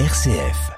RCF. 0.00 0.72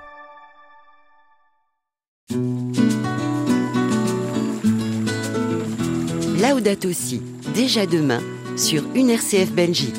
Laudato 6.39 6.93
Si, 6.93 7.23
déjà 7.55 7.87
demain, 7.87 8.21
sur 8.59 8.83
une 8.95 9.09
RCF 9.09 9.53
Belgique. 9.53 9.95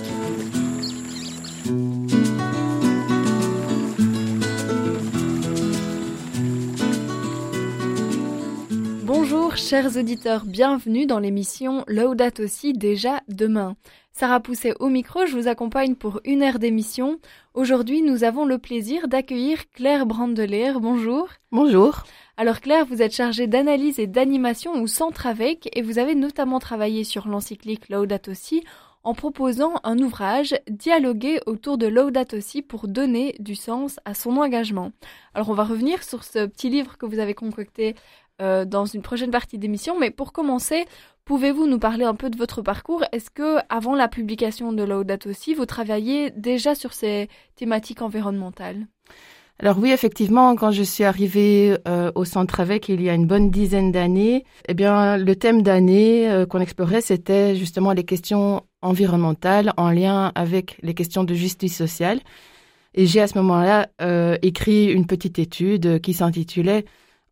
Chers 9.68 9.98
auditeurs, 9.98 10.46
bienvenue 10.46 11.06
dans 11.06 11.20
l'émission 11.20 11.84
Laudato 11.88 12.48
Si, 12.48 12.72
déjà 12.72 13.20
demain. 13.28 13.76
Sarah 14.14 14.40
Pousset 14.40 14.74
au 14.80 14.88
micro, 14.88 15.26
je 15.26 15.36
vous 15.36 15.50
accompagne 15.50 15.96
pour 15.96 16.22
une 16.24 16.42
heure 16.42 16.58
d'émission. 16.58 17.20
Aujourd'hui, 17.54 18.02
nous 18.02 18.24
avons 18.24 18.46
le 18.46 18.60
plaisir 18.60 19.10
d'accueillir 19.10 19.70
Claire 19.72 20.06
Brandelier. 20.06 20.72
Bonjour. 20.80 21.28
Bonjour. 21.52 22.04
Alors 22.38 22.62
Claire, 22.62 22.86
vous 22.86 23.02
êtes 23.02 23.14
chargée 23.14 23.46
d'analyse 23.46 24.00
et 24.00 24.08
d'animation 24.08 24.82
au 24.82 24.88
Centre 24.88 25.28
Avec 25.28 25.70
et 25.78 25.82
vous 25.82 26.00
avez 26.00 26.16
notamment 26.16 26.60
travaillé 26.60 27.04
sur 27.04 27.28
l'encyclique 27.28 27.90
Laudato 27.90 28.34
Si 28.34 28.64
en 29.04 29.14
proposant 29.14 29.76
un 29.84 30.00
ouvrage 30.00 30.56
dialogué 30.70 31.40
autour 31.46 31.78
de 31.78 31.88
Laudato 31.88 32.40
Si 32.40 32.62
pour 32.62 32.88
donner 32.88 33.36
du 33.40 33.56
sens 33.56 34.00
à 34.06 34.14
son 34.14 34.38
engagement. 34.38 34.94
Alors 35.34 35.50
on 35.50 35.54
va 35.54 35.66
revenir 35.66 36.04
sur 36.04 36.24
ce 36.24 36.46
petit 36.46 36.70
livre 36.70 36.98
que 36.98 37.06
vous 37.06 37.20
avez 37.20 37.34
concocté 37.34 37.96
euh, 38.40 38.66
dans 38.66 38.86
une 38.86 39.02
prochaine 39.02 39.32
partie 39.32 39.58
d'émission, 39.58 40.00
mais 40.00 40.12
pour 40.12 40.32
commencer, 40.32 40.86
pouvez-vous 41.26 41.66
nous 41.66 41.80
parler 41.80 42.06
un 42.06 42.14
peu 42.14 42.30
de 42.30 42.38
votre 42.38 42.62
parcours? 42.62 43.04
Est-ce 43.12 43.32
que 43.32 43.58
avant 43.70 43.96
la 43.96 44.08
publication 44.08 44.74
de 44.74 44.84
Laudato 44.84 45.34
Si, 45.34 45.56
vous 45.56 45.66
travailliez 45.66 46.30
déjà 46.32 46.76
sur 46.76 46.94
ces 46.94 47.30
thématiques 47.56 48.04
environnementales? 48.04 48.86
Alors 49.58 49.80
oui, 49.80 49.90
effectivement, 49.92 50.56
quand 50.56 50.70
je 50.70 50.84
suis 50.84 51.04
arrivée 51.04 51.78
euh, 51.88 52.12
au 52.14 52.26
centre 52.26 52.60
avec 52.60 52.90
il 52.90 53.02
y 53.02 53.10
a 53.10 53.16
une 53.16 53.26
bonne 53.26 53.50
dizaine 53.50 53.92
d'années, 53.92 54.46
eh 54.68 54.76
bien 54.76 55.18
le 55.18 55.36
thème 55.36 55.64
d'année 55.64 56.30
euh, 56.30 56.46
qu'on 56.46 56.60
explorait, 56.60 57.02
c'était 57.02 57.56
justement 57.56 57.92
les 57.92 58.04
questions 58.04 58.62
environnementales 58.84 59.74
en 59.78 59.90
lien 59.90 60.32
avec 60.36 60.78
les 60.84 60.94
questions 60.94 61.24
de 61.24 61.34
justice 61.34 61.76
sociale. 61.76 62.20
Et 62.94 63.08
j'ai 63.08 63.20
à 63.20 63.28
ce 63.28 63.38
moment-là 63.40 63.88
écrit 64.42 64.92
une 64.92 65.06
petite 65.06 65.38
étude 65.38 66.02
qui 66.02 66.14
s'intitulait 66.14 66.86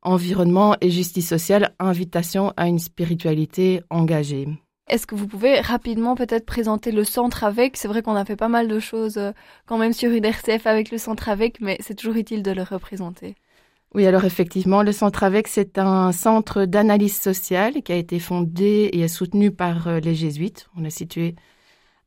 Environnement 0.05 0.75
et 0.79 0.89
justice 0.89 1.27
sociale, 1.27 1.73
invitation 1.79 2.53
à 2.55 2.67
une 2.67 2.79
spiritualité 2.79 3.81
engagée. 3.89 4.47
Est-ce 4.87 5.07
que 5.07 5.15
vous 5.15 5.27
pouvez 5.27 5.59
rapidement 5.59 6.15
peut-être 6.15 6.45
présenter 6.45 6.91
le 6.91 7.03
centre 7.03 7.43
avec? 7.43 7.75
C'est 7.75 7.87
vrai 7.87 8.03
qu'on 8.03 8.15
a 8.15 8.23
fait 8.23 8.35
pas 8.35 8.47
mal 8.47 8.67
de 8.67 8.79
choses 8.79 9.17
euh, 9.17 9.31
quand 9.65 9.79
même 9.79 9.93
sur 9.93 10.11
une 10.11 10.25
RCF 10.25 10.67
avec 10.67 10.91
le 10.91 10.99
centre 10.99 11.27
avec, 11.27 11.59
mais 11.59 11.77
c'est 11.79 11.95
toujours 11.95 12.15
utile 12.15 12.43
de 12.43 12.51
le 12.51 12.61
représenter. 12.61 13.35
Oui, 13.95 14.05
alors 14.05 14.25
effectivement, 14.25 14.83
le 14.83 14.91
Centre 14.91 15.23
avec, 15.23 15.47
c'est 15.47 15.77
un 15.77 16.11
centre 16.11 16.65
d'analyse 16.65 17.15
sociale 17.15 17.81
qui 17.81 17.93
a 17.93 17.95
été 17.95 18.19
fondé 18.19 18.89
et 18.91 18.99
est 18.99 19.07
soutenu 19.07 19.51
par 19.51 19.87
euh, 19.87 19.99
les 19.99 20.13
jésuites. 20.13 20.67
On 20.75 20.83
est 20.83 20.89
situé 20.89 21.35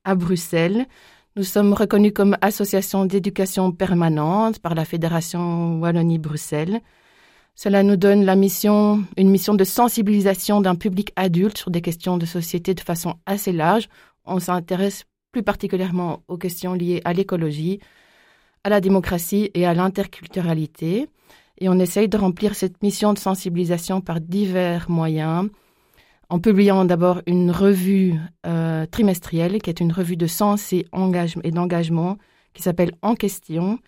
à 0.04 0.14
Bruxelles. 0.14 0.86
Nous 1.34 1.44
sommes 1.44 1.72
reconnus 1.72 2.12
comme 2.14 2.36
association 2.42 3.06
d'éducation 3.06 3.72
permanente 3.72 4.58
par 4.58 4.74
la 4.74 4.84
Fédération 4.84 5.80
Wallonie-Bruxelles. 5.80 6.80
Cela 7.60 7.82
nous 7.82 7.96
donne 7.96 8.24
la 8.24 8.36
mission, 8.36 9.04
une 9.16 9.30
mission 9.30 9.52
de 9.52 9.64
sensibilisation 9.64 10.60
d'un 10.60 10.76
public 10.76 11.10
adulte 11.16 11.58
sur 11.58 11.72
des 11.72 11.80
questions 11.80 12.16
de 12.16 12.24
société 12.24 12.72
de 12.72 12.80
façon 12.80 13.16
assez 13.26 13.50
large. 13.50 13.88
On 14.24 14.38
s'intéresse 14.38 15.06
plus 15.32 15.42
particulièrement 15.42 16.22
aux 16.28 16.38
questions 16.38 16.74
liées 16.74 17.00
à 17.04 17.12
l'écologie, 17.12 17.80
à 18.62 18.68
la 18.68 18.80
démocratie 18.80 19.50
et 19.54 19.66
à 19.66 19.74
l'interculturalité. 19.74 21.08
Et 21.58 21.68
on 21.68 21.80
essaye 21.80 22.08
de 22.08 22.16
remplir 22.16 22.54
cette 22.54 22.80
mission 22.80 23.12
de 23.12 23.18
sensibilisation 23.18 24.00
par 24.00 24.20
divers 24.20 24.88
moyens, 24.88 25.48
en 26.28 26.38
publiant 26.38 26.84
d'abord 26.84 27.22
une 27.26 27.50
revue 27.50 28.14
euh, 28.46 28.86
trimestrielle, 28.86 29.60
qui 29.60 29.70
est 29.70 29.80
une 29.80 29.90
revue 29.90 30.16
de 30.16 30.28
sens 30.28 30.72
et, 30.72 30.86
et 31.42 31.50
d'engagement, 31.50 32.18
qui 32.54 32.62
s'appelle 32.62 32.92
En 33.02 33.16
question, 33.16 33.80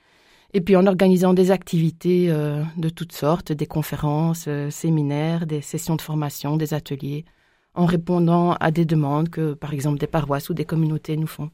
et 0.53 0.61
puis 0.61 0.77
en 0.77 0.87
organisant 0.87 1.35
des 1.35 1.51
activités 1.51 2.27
euh, 2.31 2.63
de 2.77 2.89
toutes 2.89 3.13
sortes, 3.13 3.53
des 3.53 3.67
conférences, 3.67 4.47
euh, 4.49 4.71
séminaires, 4.71 5.47
des 5.47 5.61
sessions 5.61 5.97
de 5.97 6.03
formation, 6.03 6.57
des 6.57 6.75
ateliers, 6.75 7.25
en 7.75 7.87
répondant 7.87 8.55
à 8.55 8.71
des 8.71 8.85
demandes 8.85 9.29
que, 9.29 9.55
par 9.55 9.73
exemple, 9.73 9.99
des 9.99 10.07
paroisses 10.09 10.51
ou 10.51 10.55
des 10.55 10.65
communautés 10.65 11.17
nous 11.17 11.29
font. 11.29 11.51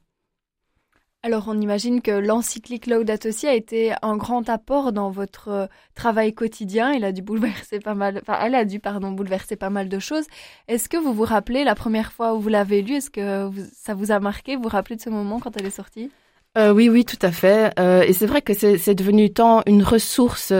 Alors 1.22 1.46
on 1.48 1.60
imagine 1.60 2.02
que 2.02 2.12
l'encyclique 2.12 2.86
Laudato 2.86 3.32
Si 3.32 3.48
a 3.48 3.54
été 3.54 3.92
un 4.00 4.16
grand 4.16 4.48
apport 4.48 4.92
dans 4.92 5.10
votre 5.10 5.48
euh, 5.48 5.66
travail 5.96 6.32
quotidien. 6.32 7.02
A 7.02 7.10
dû 7.10 7.20
bouleverser 7.20 7.80
pas 7.80 7.94
mal, 7.94 8.22
elle 8.40 8.54
a 8.54 8.64
dû 8.64 8.78
pardon 8.78 9.10
bouleverser 9.10 9.56
pas 9.56 9.70
mal 9.70 9.88
de 9.88 9.98
choses. 9.98 10.26
Est-ce 10.68 10.88
que 10.88 10.96
vous 10.96 11.12
vous 11.12 11.24
rappelez 11.24 11.64
la 11.64 11.74
première 11.74 12.12
fois 12.12 12.34
où 12.34 12.40
vous 12.40 12.48
l'avez 12.48 12.80
lu 12.80 12.94
Est-ce 12.94 13.10
que 13.10 13.50
ça 13.72 13.94
vous 13.94 14.12
a 14.12 14.20
marqué 14.20 14.54
Vous 14.54 14.62
vous 14.62 14.68
rappelez 14.68 14.96
de 14.96 15.00
ce 15.00 15.10
moment 15.10 15.40
quand 15.40 15.56
elle 15.56 15.66
est 15.66 15.70
sortie? 15.70 16.12
Euh, 16.56 16.72
oui, 16.72 16.88
oui, 16.88 17.04
tout 17.04 17.18
à 17.20 17.30
fait. 17.30 17.72
Euh, 17.78 18.02
et 18.02 18.12
c'est 18.12 18.26
vrai 18.26 18.40
que 18.40 18.54
c'est 18.54 18.94
devenu 18.94 19.30
tant 19.30 19.62
une 19.66 19.82
ressource 19.82 20.54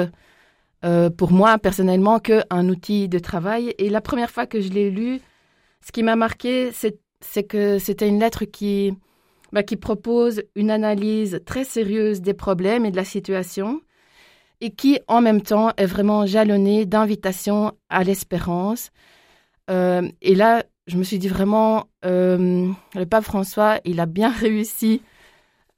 euh, 0.85 1.11
pour 1.11 1.33
moi 1.33 1.59
personnellement 1.59 2.19
qu'un 2.19 2.69
outil 2.69 3.09
de 3.09 3.19
travail. 3.19 3.75
Et 3.79 3.89
la 3.89 4.03
première 4.03 4.31
fois 4.31 4.47
que 4.47 4.61
je 4.61 4.69
l'ai 4.69 4.91
lu, 4.91 5.21
ce 5.81 5.93
qui 5.93 6.03
m'a 6.03 6.17
marqué, 6.17 6.71
c'est 6.73 7.45
que 7.45 7.79
c'était 7.79 8.09
une 8.09 8.21
lettre 8.21 8.45
qui, 8.45 8.93
bah, 9.53 9.63
qui 9.63 9.77
propose 9.77 10.43
une 10.55 10.71
analyse 10.71 11.41
très 11.47 11.65
sérieuse 11.65 12.21
des 12.21 12.35
problèmes 12.35 12.85
et 12.85 12.91
de 12.91 12.97
la 12.97 13.05
situation 13.05 13.81
et 14.61 14.71
qui, 14.71 15.01
en 15.09 15.23
même 15.23 15.43
temps, 15.43 15.71
est 15.77 15.87
vraiment 15.87 16.27
jalonnée 16.27 16.85
d'invitations 16.87 17.73
à 17.89 18.05
l'espérance. 18.05 18.91
et 19.69 20.35
là, 20.35 20.63
je 20.87 20.97
me 20.97 21.05
suis 21.05 21.19
dit 21.19 21.29
vraiment, 21.29 21.89
le 22.03 23.05
pape 23.09 23.25
François, 23.25 23.81
il 23.85 24.01
a 24.01 24.07
bien 24.07 24.31
réussi 24.41 25.03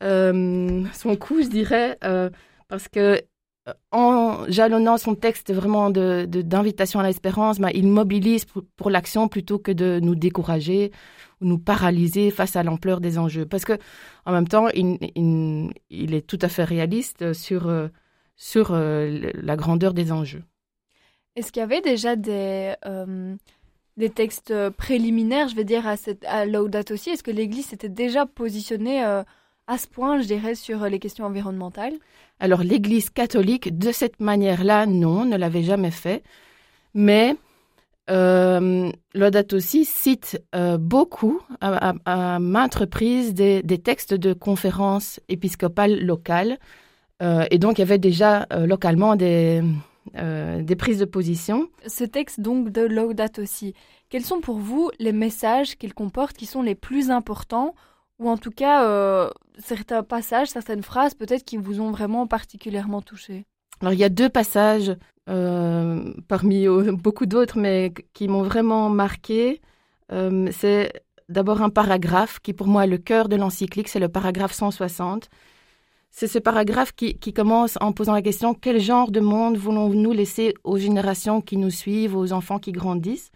son 0.00 1.16
coup, 1.16 1.42
je 1.42 1.48
dirais, 1.48 1.98
euh, 2.04 2.30
parce 2.68 2.88
que 2.88 3.20
euh, 3.68 3.72
en 3.92 4.44
jalonnant 4.48 4.96
son 4.96 5.14
texte 5.14 5.52
vraiment 5.52 5.90
de, 5.90 6.26
d'invitation 6.26 7.00
à 7.00 7.06
l'espérance, 7.06 7.58
bah, 7.58 7.70
il 7.74 7.86
mobilise 7.86 8.44
pour, 8.44 8.90
l'action 8.90 9.28
plutôt 9.28 9.58
que 9.58 9.72
de 9.72 10.00
nous 10.00 10.14
décourager 10.14 10.92
ou 11.40 11.46
nous 11.46 11.58
paralyser 11.58 12.30
face 12.30 12.56
à 12.56 12.62
l'ampleur 12.62 13.00
des 13.00 13.18
enjeux. 13.18 13.46
Parce 13.46 13.64
que 13.64 13.78
en 14.24 14.32
même 14.32 14.48
temps, 14.48 14.68
il, 14.70 14.98
il, 15.90 16.14
est 16.14 16.26
tout 16.26 16.38
à 16.42 16.48
fait 16.48 16.64
réaliste 16.64 17.32
sur, 17.32 17.72
sur 18.36 18.72
la 18.72 19.56
grandeur 19.56 19.94
des 19.94 20.10
enjeux. 20.10 20.42
Est-ce 21.36 21.52
qu'il 21.52 21.60
y 21.60 21.62
avait 21.62 21.80
déjà 21.80 22.16
des, 22.16 22.74
des 23.96 24.10
textes 24.10 24.52
préliminaires, 24.70 25.48
je 25.48 25.54
vais 25.54 25.64
dire, 25.64 25.86
à, 25.86 25.96
cette, 25.96 26.24
à 26.24 26.44
Laudato 26.44 26.94
aussi 26.94 27.10
Est-ce 27.10 27.22
que 27.22 27.30
l'Église 27.30 27.66
s'était 27.66 27.88
déjà 27.88 28.26
positionnée 28.26 29.04
à 29.68 29.78
ce 29.78 29.86
point, 29.86 30.20
je 30.20 30.26
dirais, 30.26 30.54
sur 30.54 30.84
les 30.86 30.98
questions 30.98 31.26
environnementales 31.26 31.92
Alors 32.40 32.62
l'Église 32.64 33.10
catholique, 33.10 33.78
de 33.78 33.92
cette 33.92 34.18
manière-là, 34.18 34.86
non, 34.86 35.24
ne 35.24 35.36
l'avait 35.36 35.62
jamais 35.62 35.90
fait. 35.90 36.22
Mais 36.94 37.36
euh, 38.10 38.90
aussi 39.52 39.84
cite 39.84 40.42
euh, 40.54 40.78
beaucoup, 40.78 41.40
à, 41.60 42.38
maintes 42.38 42.76
reprises, 42.76 43.34
des, 43.34 43.62
textes 43.78 44.14
de 44.14 44.32
conférences 44.32 45.20
épiscopales 45.28 46.00
locales. 46.00 46.58
Euh, 47.22 47.44
et 47.50 47.58
donc, 47.58 47.78
il 47.78 47.82
y 47.82 47.82
avait 47.82 47.98
déjà 47.98 48.46
euh, 48.52 48.66
localement 48.66 49.16
des, 49.16 49.62
des 50.14 50.76
prises 50.76 51.00
de 51.00 51.04
position. 51.04 51.68
Ce 51.86 52.04
texte, 52.04 52.40
donc, 52.40 52.70
de 52.70 52.82
Laudato 52.82 53.42
aussi, 53.42 53.74
quels 54.08 54.24
sont 54.24 54.40
pour 54.40 54.56
vous 54.56 54.90
les 54.98 55.12
messages 55.12 55.76
qu'il 55.76 55.92
comporte 55.92 56.36
qui 56.36 56.46
sont 56.46 56.62
les 56.62 56.74
plus 56.74 57.10
importants 57.10 57.74
ou 58.18 58.28
en 58.28 58.36
tout 58.36 58.50
cas 58.50 58.84
euh, 58.84 59.30
certains 59.58 60.02
passages, 60.02 60.48
certaines 60.48 60.82
phrases 60.82 61.14
peut-être 61.14 61.44
qui 61.44 61.56
vous 61.56 61.80
ont 61.80 61.90
vraiment 61.90 62.26
particulièrement 62.26 63.02
touché 63.02 63.46
Alors 63.80 63.92
il 63.92 63.98
y 63.98 64.04
a 64.04 64.08
deux 64.08 64.28
passages 64.28 64.96
euh, 65.28 66.12
parmi 66.26 66.66
beaucoup 66.92 67.26
d'autres, 67.26 67.58
mais 67.58 67.92
qui 68.14 68.28
m'ont 68.28 68.42
vraiment 68.42 68.88
marqué. 68.88 69.60
Euh, 70.10 70.48
c'est 70.52 70.90
d'abord 71.28 71.60
un 71.60 71.68
paragraphe 71.68 72.40
qui 72.40 72.54
pour 72.54 72.66
moi 72.66 72.84
est 72.84 72.88
le 72.88 72.98
cœur 72.98 73.28
de 73.28 73.36
l'encyclique, 73.36 73.88
c'est 73.88 74.00
le 74.00 74.08
paragraphe 74.08 74.52
160. 74.52 75.28
C'est 76.10 76.26
ce 76.26 76.38
paragraphe 76.38 76.92
qui, 76.92 77.32
commence 77.34 77.76
en 77.80 77.92
posant 77.92 78.14
la 78.14 78.22
question 78.22 78.54
quel 78.54 78.80
genre 78.80 79.10
de 79.10 79.20
monde 79.20 79.58
voulons-nous 79.58 80.12
laisser 80.12 80.54
aux 80.64 80.78
générations 80.78 81.42
qui 81.42 81.58
nous 81.58 81.70
suivent, 81.70 82.16
aux 82.16 82.32
enfants 82.32 82.58
qui 82.58 82.72
grandissent? 82.72 83.30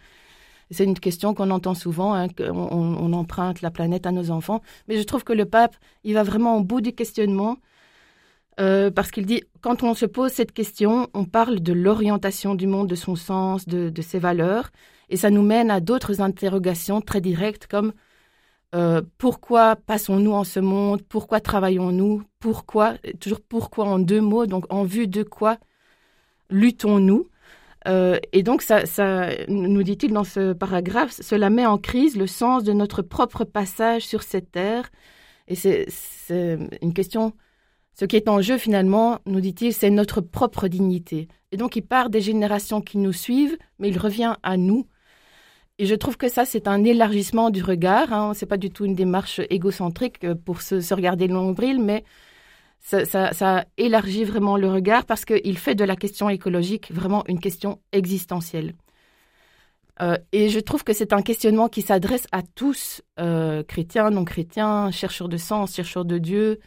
C'est 0.72 0.84
une 0.84 0.98
question 0.98 1.34
qu'on 1.34 1.50
entend 1.50 1.74
souvent, 1.74 2.14
hein, 2.14 2.28
qu'on 2.28 2.52
on 2.52 3.12
emprunte 3.12 3.60
la 3.62 3.70
planète 3.70 4.06
à 4.06 4.12
nos 4.12 4.30
enfants. 4.30 4.62
Mais 4.88 4.96
je 4.98 5.02
trouve 5.02 5.24
que 5.24 5.32
le 5.32 5.44
pape, 5.44 5.76
il 6.04 6.14
va 6.14 6.22
vraiment 6.22 6.56
au 6.56 6.62
bout 6.62 6.80
du 6.80 6.92
questionnement. 6.92 7.58
Euh, 8.60 8.90
parce 8.90 9.10
qu'il 9.10 9.26
dit, 9.26 9.42
quand 9.60 9.82
on 9.82 9.94
se 9.94 10.06
pose 10.06 10.32
cette 10.32 10.52
question, 10.52 11.08
on 11.14 11.24
parle 11.24 11.60
de 11.60 11.72
l'orientation 11.72 12.54
du 12.54 12.66
monde, 12.66 12.88
de 12.88 12.94
son 12.94 13.16
sens, 13.16 13.66
de, 13.66 14.02
ses 14.02 14.18
valeurs, 14.18 14.70
et 15.08 15.16
ça 15.16 15.30
nous 15.30 15.42
mène 15.42 15.70
à 15.70 15.80
d'autres 15.80 16.20
interrogations 16.20 17.00
très 17.00 17.20
directes 17.20 17.66
comme 17.66 17.92
euh, 18.74 19.02
pourquoi 19.18 19.76
passons-nous 19.76 20.32
en 20.32 20.44
ce 20.44 20.60
monde? 20.60 21.02
Pourquoi 21.02 21.40
travaillons-nous? 21.40 22.22
Pourquoi? 22.40 22.94
Toujours 23.20 23.40
pourquoi 23.40 23.86
en 23.86 23.98
deux 23.98 24.20
mots, 24.20 24.46
donc 24.46 24.64
en 24.70 24.84
vue 24.84 25.06
de 25.06 25.22
quoi 25.22 25.58
luttons-nous? 26.50 27.28
Euh, 27.88 28.18
Et 28.32 28.42
donc, 28.42 28.62
ça, 28.62 28.84
nous 29.48 29.82
dit-il 29.82 30.12
dans 30.12 30.24
ce 30.24 30.52
paragraphe, 30.52 31.12
cela 31.20 31.50
met 31.50 31.66
en 31.66 31.78
crise 31.78 32.16
le 32.16 32.26
sens 32.26 32.64
de 32.64 32.72
notre 32.72 33.02
propre 33.02 33.44
passage 33.44 34.06
sur 34.06 34.22
cette 34.22 34.50
terre. 34.52 34.90
Et 35.48 35.54
c'est 35.54 35.86
une 36.80 36.94
question, 36.94 37.32
ce 37.94 38.04
qui 38.04 38.16
est 38.16 38.28
en 38.28 38.40
jeu 38.40 38.58
finalement, 38.58 39.18
nous 39.26 39.40
dit-il, 39.40 39.72
c'est 39.72 39.90
notre 39.90 40.20
propre 40.20 40.68
dignité. 40.68 41.28
Et 41.50 41.56
donc, 41.56 41.76
il 41.76 41.82
part 41.82 42.10
des 42.10 42.20
générations 42.20 42.80
qui 42.80 42.98
nous 42.98 43.12
suivent, 43.12 43.58
mais 43.78 43.88
il 43.88 43.98
revient 43.98 44.34
à 44.42 44.56
nous 44.56 44.86
et 45.78 45.86
je 45.86 45.94
trouve 45.94 46.16
que 46.16 46.28
ça, 46.28 46.44
c'est 46.44 46.68
un 46.68 46.84
élargissement 46.84 47.50
du 47.50 47.62
regard. 47.62 48.12
Hein. 48.12 48.34
Ce 48.34 48.44
n'est 48.44 48.48
pas 48.48 48.56
du 48.56 48.70
tout 48.70 48.84
une 48.84 48.94
démarche 48.94 49.40
égocentrique 49.50 50.22
euh, 50.24 50.34
pour 50.34 50.60
se, 50.62 50.94
regarder 50.94 51.26
le 51.26 51.34
nombril, 51.34 51.80
mais 51.82 52.04
ça, 52.82 53.64
élargit 53.76 54.24
vraiment 54.24 54.56
le 54.56 54.68
regard 54.68 55.04
parce 55.04 55.24
qu'il 55.24 55.56
fait 55.58 55.74
de 55.74 55.84
la 55.84 55.96
question 55.96 56.28
écologique 56.28 56.92
vraiment 56.92 57.24
une 57.28 57.40
question 57.40 57.80
existentielle. 57.92 58.74
Euh, 60.00 60.16
et 60.32 60.48
je 60.48 60.58
trouve 60.58 60.84
que 60.84 60.92
c'est 60.92 61.12
un 61.12 61.22
questionnement 61.22 61.68
qui 61.68 61.82
s'adresse 61.82 62.26
à 62.32 62.42
tous, 62.42 63.02
euh, 63.20 63.62
chrétiens, 63.62 64.10
non 64.10 64.24
chrétiens, 64.24 64.90
chercheurs 64.90 65.28
de 65.28 65.36
sens, 65.36 65.74
chercheurs 65.74 66.04
de 66.04 66.18
Dieu. 66.18 66.58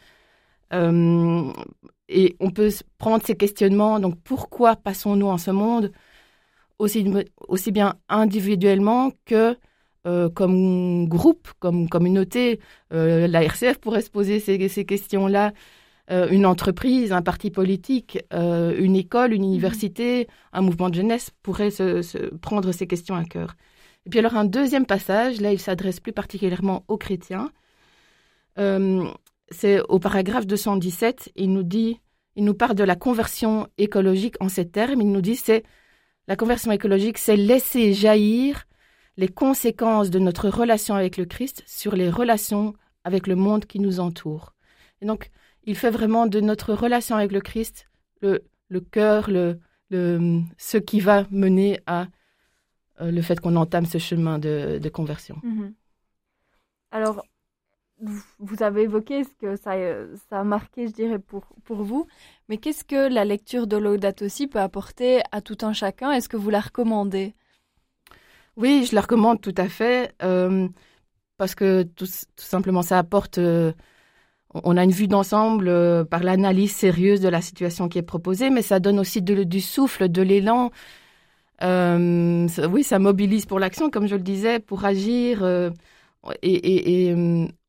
et 2.08 2.36
on 2.40 2.50
peut 2.50 2.70
prendre 2.98 3.24
ces 3.24 3.36
questionnements, 3.36 4.00
donc 4.00 4.16
pourquoi 4.22 4.76
passons-nous 4.76 5.26
en 5.26 5.38
ce 5.38 5.50
monde 5.50 5.92
aussi, 6.78 7.72
bien 7.72 7.94
individuellement 8.08 9.12
que 9.24 9.56
euh, 10.06 10.28
comme 10.28 11.08
groupe, 11.08 11.48
comme 11.58 11.88
communauté? 11.88 12.60
Euh, 12.92 13.26
la 13.26 13.42
RCF 13.42 13.78
pourrait 13.78 14.02
se 14.02 14.10
poser 14.10 14.40
ces 14.40 14.84
questions-là. 14.84 15.52
Euh, 16.10 16.28
une 16.28 16.46
entreprise, 16.46 17.12
un 17.12 17.22
parti 17.22 17.50
politique, 17.50 18.18
une 18.32 18.94
école, 18.96 19.32
une 19.32 19.44
université, 19.44 20.28
un 20.52 20.60
mouvement 20.60 20.88
de 20.88 20.94
jeunesse 20.94 21.30
pourrait 21.42 21.70
se, 21.70 22.34
prendre 22.36 22.72
ces 22.72 22.86
questions 22.86 23.16
à 23.16 23.24
cœur. 23.24 23.56
Et 24.06 24.10
puis 24.10 24.20
alors 24.20 24.36
un 24.36 24.44
deuxième 24.44 24.86
passage, 24.86 25.40
là 25.40 25.52
il 25.52 25.58
s'adresse 25.58 25.98
plus 25.98 26.12
particulièrement 26.12 26.84
aux 26.86 26.96
chrétiens. 26.96 27.50
c'est 29.50 29.80
au 29.88 29.98
paragraphe 29.98 30.46
217, 30.46 31.32
il 31.34 31.52
nous 31.52 31.64
dit, 31.64 32.00
il 32.36 32.44
nous 32.44 32.54
parle 32.54 32.76
de 32.76 32.84
la 32.84 32.96
conversion 32.96 33.66
écologique 33.78 34.36
en 34.40 34.48
ces 34.48 34.68
termes. 34.68 35.00
Il 35.00 35.10
nous 35.10 35.22
dit 35.22 35.36
c'est 35.36 35.64
la 36.28 36.36
conversion 36.36 36.70
écologique, 36.70 37.18
c'est 37.18 37.36
laisser 37.36 37.94
jaillir 37.94 38.64
les 39.16 39.28
conséquences 39.28 40.10
de 40.10 40.18
notre 40.18 40.48
relation 40.48 40.94
avec 40.94 41.16
le 41.16 41.24
Christ 41.24 41.62
sur 41.66 41.96
les 41.96 42.10
relations 42.10 42.74
avec 43.04 43.26
le 43.26 43.36
monde 43.36 43.64
qui 43.64 43.80
nous 43.80 44.00
entoure. 44.00 44.52
Et 45.00 45.06
donc, 45.06 45.30
il 45.66 45.76
fait 45.76 45.90
vraiment 45.90 46.26
de 46.26 46.40
notre 46.40 46.72
relation 46.72 47.16
avec 47.16 47.32
le 47.32 47.40
Christ 47.40 47.88
le, 48.22 48.44
le 48.68 48.80
cœur, 48.80 49.30
le, 49.30 49.58
le, 49.90 50.40
ce 50.56 50.78
qui 50.78 51.00
va 51.00 51.26
mener 51.30 51.80
à 51.86 52.06
euh, 53.00 53.10
le 53.10 53.22
fait 53.22 53.38
qu'on 53.40 53.56
entame 53.56 53.86
ce 53.86 53.98
chemin 53.98 54.38
de, 54.38 54.78
de 54.82 54.88
conversion. 54.88 55.38
Mhm. 55.42 55.74
Alors, 56.90 57.22
vous 58.38 58.62
avez 58.62 58.82
évoqué 58.82 59.24
ce 59.24 59.34
que 59.34 59.56
ça, 59.56 59.72
ça 60.28 60.40
a 60.40 60.44
marqué, 60.44 60.86
je 60.86 60.92
dirais, 60.92 61.18
pour, 61.18 61.44
pour 61.64 61.82
vous. 61.82 62.06
Mais 62.48 62.58
qu'est-ce 62.58 62.84
que 62.84 63.08
la 63.08 63.24
lecture 63.24 63.66
de 63.66 63.76
Laudato 63.76 64.24
aussi 64.24 64.46
peut 64.46 64.60
apporter 64.60 65.22
à 65.32 65.40
tout 65.40 65.58
un 65.62 65.72
chacun? 65.72 66.12
Est-ce 66.12 66.28
que 66.28 66.36
vous 66.36 66.50
la 66.50 66.60
recommandez? 66.60 67.34
Oui, 68.56 68.86
je 68.88 68.94
la 68.94 69.00
recommande 69.00 69.40
tout 69.40 69.54
à 69.56 69.68
fait. 69.68 70.14
Euh, 70.22 70.68
parce 71.38 71.54
que 71.54 71.82
tout, 71.82 72.08
simplement, 72.36 72.82
ça 72.82 72.98
apporte. 72.98 73.38
Euh, 73.38 73.72
on 74.64 74.76
a 74.76 74.84
une 74.84 74.90
vue 74.90 75.08
d'ensemble 75.08 75.68
euh, 75.68 76.04
par 76.04 76.22
l'analyse 76.22 76.72
sérieuse 76.72 77.20
de 77.20 77.28
la 77.28 77.40
situation 77.40 77.88
qui 77.88 77.98
est 77.98 78.02
proposée, 78.02 78.50
mais 78.50 78.62
ça 78.62 78.80
donne 78.80 78.98
aussi 78.98 79.22
du 79.22 79.60
souffle, 79.60 80.08
de 80.08 80.22
l'élan. 80.22 80.70
oui, 81.62 82.82
ça 82.82 82.98
mobilise 82.98 83.46
pour 83.46 83.58
l'action, 83.58 83.90
comme 83.90 84.06
je 84.06 84.16
le 84.16 84.22
disais, 84.22 84.60
pour 84.60 84.84
agir. 84.84 85.44
et, 86.42 87.08
et 87.10 87.14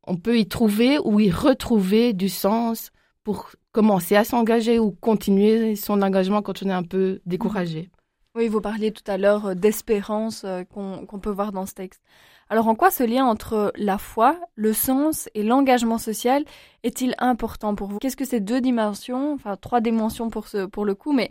on 0.08 0.16
peut 0.16 0.40
y 0.40 0.48
trouver 0.48 0.98
ou 1.04 1.20
y 1.20 1.30
retrouver 1.30 2.14
du 2.14 2.30
sens 2.30 2.92
pour 3.24 3.52
commencer 3.74 4.16
à 4.16 4.24
s'engager 4.24 4.80
ou 4.80 4.92
continuer 4.92 5.76
son 5.76 6.02
engagement 6.02 6.42
quand 6.42 6.64
on 6.64 6.70
est 6.70 6.74
un 6.74 6.84
peu 6.84 7.20
découragé. 7.26 7.92
Oui, 8.36 8.48
vous 8.48 8.62
parliez 8.62 8.92
tout 8.92 9.04
à 9.06 9.18
l'heure 9.18 9.48
euh, 9.48 9.54
d'espérance 9.54 10.44
euh, 10.46 10.64
qu'on 10.64 11.20
peut 11.20 11.32
voir 11.32 11.52
dans 11.52 11.66
ce 11.66 11.74
texte. 11.74 12.02
Alors 12.50 12.68
en 12.70 12.76
quoi 12.76 12.92
ce 12.92 13.04
lien 13.04 13.26
entre 13.26 13.74
la 13.76 13.98
foi, 13.98 14.40
le 14.56 14.72
sens 14.72 15.30
et 15.34 15.44
l'engagement 15.44 15.98
social 15.98 16.46
est-il 16.84 17.14
important 17.18 17.76
pour 17.76 17.90
vous? 17.90 17.98
Qu'est-ce 18.00 18.16
que 18.16 18.26
ces 18.26 18.40
deux 18.40 18.62
dimensions, 18.62 19.34
enfin 19.34 19.58
trois 19.58 19.82
dimensions 19.82 20.30
pour, 20.30 20.48
ce, 20.48 20.66
pour 20.66 20.86
le 20.86 20.96
coup, 20.96 21.12
mais 21.12 21.30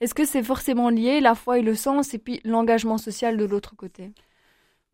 est-ce 0.00 0.14
que 0.14 0.24
c'est 0.24 0.44
forcément 0.44 0.88
lié, 0.88 1.20
la 1.20 1.34
foi 1.34 1.58
et 1.58 1.62
le 1.62 1.74
sens, 1.74 2.14
et 2.14 2.18
puis 2.18 2.40
l'engagement 2.44 2.98
social 2.98 3.36
de 3.36 3.44
l'autre 3.44 3.74
côté? 3.74 4.12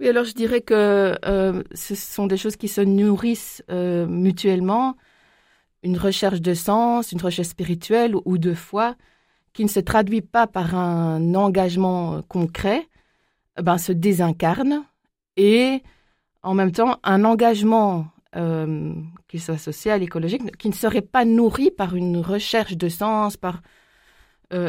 Oui, 0.01 0.09
alors 0.09 0.25
je 0.25 0.33
dirais 0.33 0.63
que 0.63 1.19
euh, 1.25 1.63
ce 1.75 1.95
sont 1.95 2.27
des 2.27 2.39
choses 2.39 2.57
qui 2.57 2.69
se 2.69 2.81
nourrissent 2.81 3.63
euh, 3.71 4.07
mutuellement. 4.07 4.97
Une 5.83 5.99
recherche 5.99 6.41
de 6.41 6.55
sens, 6.55 7.13
une 7.13 7.21
recherche 7.21 7.49
spirituelle 7.49 8.15
ou 8.25 8.39
de 8.39 8.55
foi 8.55 8.95
qui 9.53 9.65
ne 9.65 9.69
se 9.69 9.81
traduit 9.81 10.23
pas 10.23 10.47
par 10.47 10.75
un 10.75 11.35
engagement 11.35 12.23
concret, 12.23 12.89
eh 13.59 13.63
ben, 13.63 13.77
se 13.77 13.93
désincarne 13.93 14.85
et 15.37 15.83
en 16.43 16.55
même 16.55 16.73
temps 16.73 16.99
un 17.03 17.25
engagement, 17.25 18.07
euh, 18.37 18.95
qu'il 19.29 19.41
soit 19.41 19.59
social, 19.59 20.03
écologique, 20.03 20.57
qui 20.57 20.69
ne 20.69 20.75
serait 20.75 21.03
pas 21.03 21.25
nourri 21.25 21.71
par 21.71 21.95
une 21.95 22.19
recherche 22.19 22.77
de 22.77 22.89
sens, 22.89 23.37
par 23.37 23.63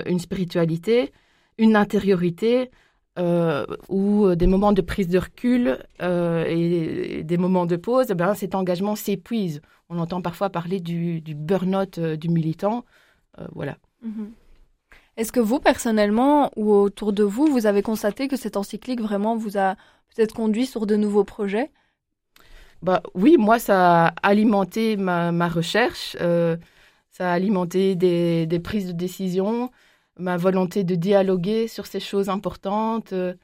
une 0.06 0.19
spiritualité, 0.19 1.12
une 1.57 1.75
intériorité, 1.75 2.71
euh, 3.19 3.68
ou 3.89 4.25
euh, 4.25 4.36
des 4.36 4.48
moments 4.48 4.74
de 4.74 4.81
prise 4.81 5.07
de 5.07 5.19
recul 5.19 5.77
euh, 6.01 6.45
et, 6.48 7.24
des 7.24 7.38
moments 7.38 7.68
de 7.68 7.75
pause, 7.75 8.07
eh 8.09 8.16
ben, 8.16 8.33
cet 8.33 8.56
engagement 8.56 8.95
s'épuise. 8.95 9.62
On 9.89 10.00
entend 10.00 10.19
parfois 10.21 10.50
parler 10.50 10.80
du, 10.80 11.21
burn-out 11.21 12.00
du 12.00 12.30
militant. 12.30 12.86
voilà. 13.51 13.77
Mhm. 14.01 14.31
Est-ce 15.15 15.31
que 15.31 15.39
vous, 15.39 15.60
personnellement, 15.60 16.51
ou 16.56 16.71
autour 16.74 17.13
de 17.13 17.24
vous, 17.24 17.48
vous 17.48 17.65
avez 17.65 17.81
constaté 17.81 18.27
que 18.27 18.36
cette 18.36 18.57
encyclique 18.57 19.01
vraiment 19.01 19.36
vous 19.36 19.57
a 19.57 19.75
peut-être 20.15 20.33
conduit 20.33 20.65
sur 20.65 20.86
de 20.86 20.95
nouveaux 20.95 21.24
projets? 21.24 21.71
Bah, 22.81 23.01
Oui, 23.13 23.38
moi, 23.38 23.60
ça 23.60 24.07
a 24.07 24.13
alimenté 24.24 24.98
ma, 24.98 25.48
recherche, 25.48 26.18
ça 27.13 27.30
a 27.30 27.33
alimenté 27.33 27.95
des, 27.95 28.60
prises 28.60 28.87
de 28.87 28.92
décision, 28.92 29.69
ma 30.18 30.37
volonté 30.37 30.83
de 30.83 30.95
dialoguer 30.95 31.68
sur 31.68 31.85
ces 31.85 31.99
choses 31.99 32.30
importantes. 32.30 33.14
Euh, 33.14 33.35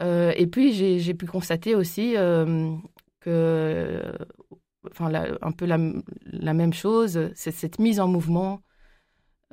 euh, 0.00 0.32
et 0.36 0.46
puis, 0.46 0.72
j'ai 0.72 1.14
pu 1.14 1.26
constater 1.26 1.74
aussi 1.74 2.16
euh, 2.16 2.74
que, 3.20 4.00
enfin, 4.90 5.12
un 5.42 5.52
peu 5.52 5.66
la, 5.66 5.78
même 6.54 6.72
chose, 6.72 7.30
c'est 7.34 7.52
cette 7.52 7.78
mise 7.78 8.00
en 8.00 8.08
mouvement 8.08 8.60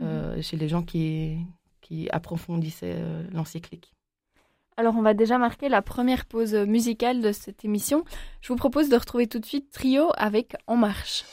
mhm. 0.01 0.41
chez 0.41 0.57
les 0.57 0.67
gens 0.67 0.83
qui, 0.83 1.37
qui 1.81 2.09
approfondissaient 2.11 3.01
l'encyclique. 3.31 3.93
Alors, 4.77 4.95
on 4.97 5.01
va 5.01 5.13
déjà 5.13 5.37
marquer 5.37 5.69
la 5.69 5.81
première 5.81 6.25
pause 6.25 6.55
musicale 6.55 7.21
de 7.21 7.31
cette 7.31 7.65
émission. 7.65 8.03
Je 8.41 8.47
vous 8.47 8.55
propose 8.55 8.89
de 8.89 8.95
retrouver 8.95 9.27
tout 9.27 9.39
de 9.39 9.45
suite 9.45 9.69
Trio 9.71 10.11
avec 10.17 10.55
En 10.65 10.77
Marche. 10.77 11.23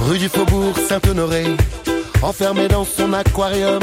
Rue 0.00 0.18
du 0.18 0.28
Faubourg 0.28 0.76
Saint-Honoré, 0.76 1.44
enfermé 2.22 2.68
dans 2.68 2.84
son 2.84 3.12
aquarium, 3.12 3.82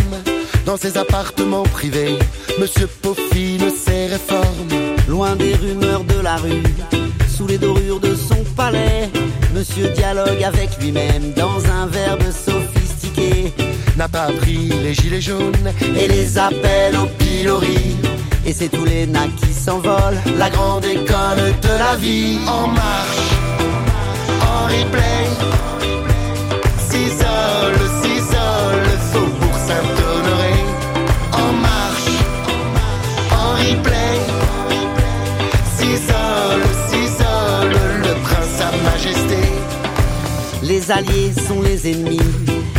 dans 0.65 0.77
ses 0.77 0.97
appartements 0.97 1.63
privés, 1.63 2.17
Monsieur 2.59 2.87
peaufine 2.87 3.56
sous 7.27 7.47
les 7.47 7.57
dorures 7.57 7.99
de 7.99 8.15
son 8.15 8.43
palais, 8.55 9.09
Monsieur 9.53 9.89
dialogue 9.89 10.43
avec 10.43 10.69
lui-même 10.79 11.33
dans 11.35 11.65
un 11.69 11.87
verbe 11.87 12.23
sophistiqué. 12.31 13.53
N'a 13.97 14.07
pas 14.07 14.31
pris 14.31 14.69
les 14.83 14.93
gilets 14.93 15.21
jaunes 15.21 15.71
et 15.81 16.07
les 16.07 16.37
appels 16.37 16.95
en 16.95 17.07
pilori 17.17 17.97
et 18.47 18.53
c'est 18.53 18.69
tous 18.69 18.85
les 18.85 19.05
nains 19.05 19.29
qui 19.35 19.53
s'envolent. 19.53 20.17
La 20.37 20.49
grande 20.49 20.85
école 20.85 21.53
de 21.61 21.77
la 21.77 21.95
vie 21.97 22.39
en 22.47 22.67
marche, 22.67 23.31
en 24.41 24.65
replay. 24.67 25.66
Les 40.87 40.93
alliés 40.93 41.33
sont 41.47 41.61
les 41.61 41.91
ennemis 41.91 42.19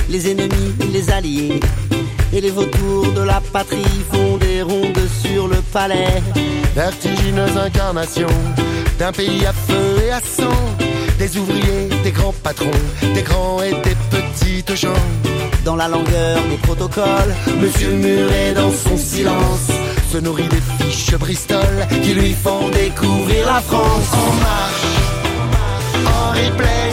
les 0.09 0.31
ennemis, 0.31 0.75
les 0.93 1.11
alliés. 1.11 1.61
Et 2.33 2.41
les 2.41 2.51
vautours 2.51 3.13
de 3.13 3.23
la 3.23 3.41
patrie 3.53 3.85
font 4.11 4.37
des 4.39 4.63
rondes 4.63 5.09
sur 5.23 5.49
le 5.49 5.57
palais. 5.73 6.23
Vertigineuse 6.75 7.57
incarnation 7.57 8.29
d'un 8.99 9.13
pays 9.13 9.45
à 9.45 9.53
feu 9.53 10.03
et 10.07 10.11
à 10.11 10.21
sang. 10.21 10.65
Des 11.19 11.37
ouvriers, 11.37 11.89
des 12.03 12.13
grands 12.13 12.35
patrons, 12.43 12.71
des 13.15 13.23
grands 13.23 13.61
et 13.63 13.73
des 13.73 13.97
petites 14.11 14.75
gens. 14.75 15.05
Dans 15.65 15.77
la 15.77 15.89
longueur 15.89 16.39
des 16.49 16.57
protocoles, 16.57 17.35
Monsieur 17.61 17.91
Muret 17.91 18.55
dans 18.55 18.73
son 18.73 18.97
silence 18.97 19.69
se 20.11 20.19
nourrit 20.19 20.49
des 20.49 20.63
fiches 20.79 21.15
Bristol 21.17 21.87
qui 22.03 22.15
lui 22.15 22.33
font 22.33 22.69
découvrir 22.71 23.47
la 23.47 23.61
France. 23.61 24.13
En 24.15 24.33
marche, 24.41 24.87
en 26.07 26.31
replay, 26.31 26.88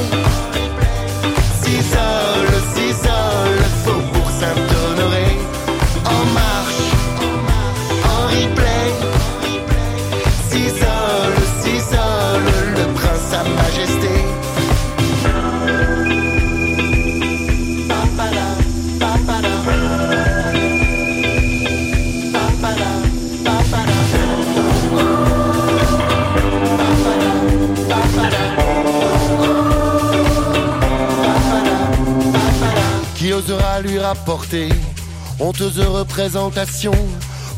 honteuse 35.39 35.79
représentation 35.79 36.93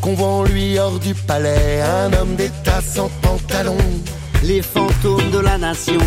qu'on 0.01 0.13
voit 0.13 0.27
en 0.27 0.43
lui 0.43 0.77
hors 0.79 0.99
du 0.99 1.13
palais 1.13 1.81
un 1.81 2.13
homme 2.13 2.35
d'état 2.35 2.81
sans 2.81 3.09
pantalon 3.21 3.77
les 4.43 4.61
fantômes 4.61 5.31
de 5.31 5.39
la 5.39 5.57
nation, 5.57 5.99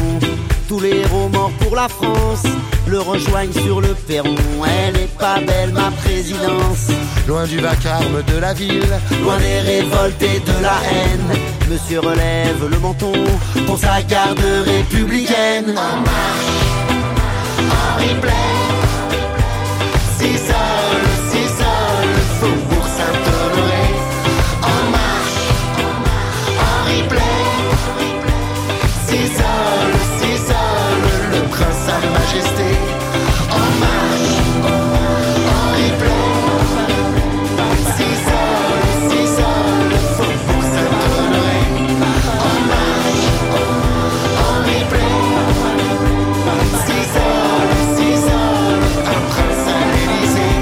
tous 0.68 0.80
les 0.80 1.02
morts 1.32 1.50
pour 1.60 1.74
la 1.74 1.88
France, 1.88 2.44
le 2.86 3.00
rejoignent 3.00 3.52
sur 3.52 3.80
le 3.80 3.94
perron. 4.06 4.34
Elle 4.64 4.96
est 4.96 5.18
pas 5.18 5.40
belle 5.40 5.72
ma 5.72 5.90
présidence, 5.90 6.88
loin 7.26 7.44
du 7.44 7.58
vacarme 7.58 8.22
de 8.22 8.38
la 8.38 8.54
ville 8.54 9.00
loin 9.22 9.38
des 9.38 9.60
révoltes 9.60 10.22
et 10.22 10.40
de 10.40 10.62
la 10.62 10.78
haine. 10.90 11.38
Monsieur 11.68 12.00
relève 12.00 12.68
le 12.68 12.78
menton 12.78 13.12
pour 13.66 13.78
sa 13.78 14.02
garde 14.02 14.40
républicaine. 14.64 15.70
En 15.70 16.00
marche, 16.00 16.60
en 17.58 17.96
replay, 18.00 18.69
le 31.32 31.40
prince 31.48 31.80
sa 31.86 31.96
majesté. 32.10 32.68
En 33.50 33.68
marche, 33.80 34.38
en 35.48 35.72
faubourg 40.16 40.64
Saint-Honoré. 40.72 41.60
En 42.38 42.56
marche, 42.70 43.30
un 49.06 49.22
prince 49.28 49.66
à 49.66 49.80
l'Élysée. 49.92 50.56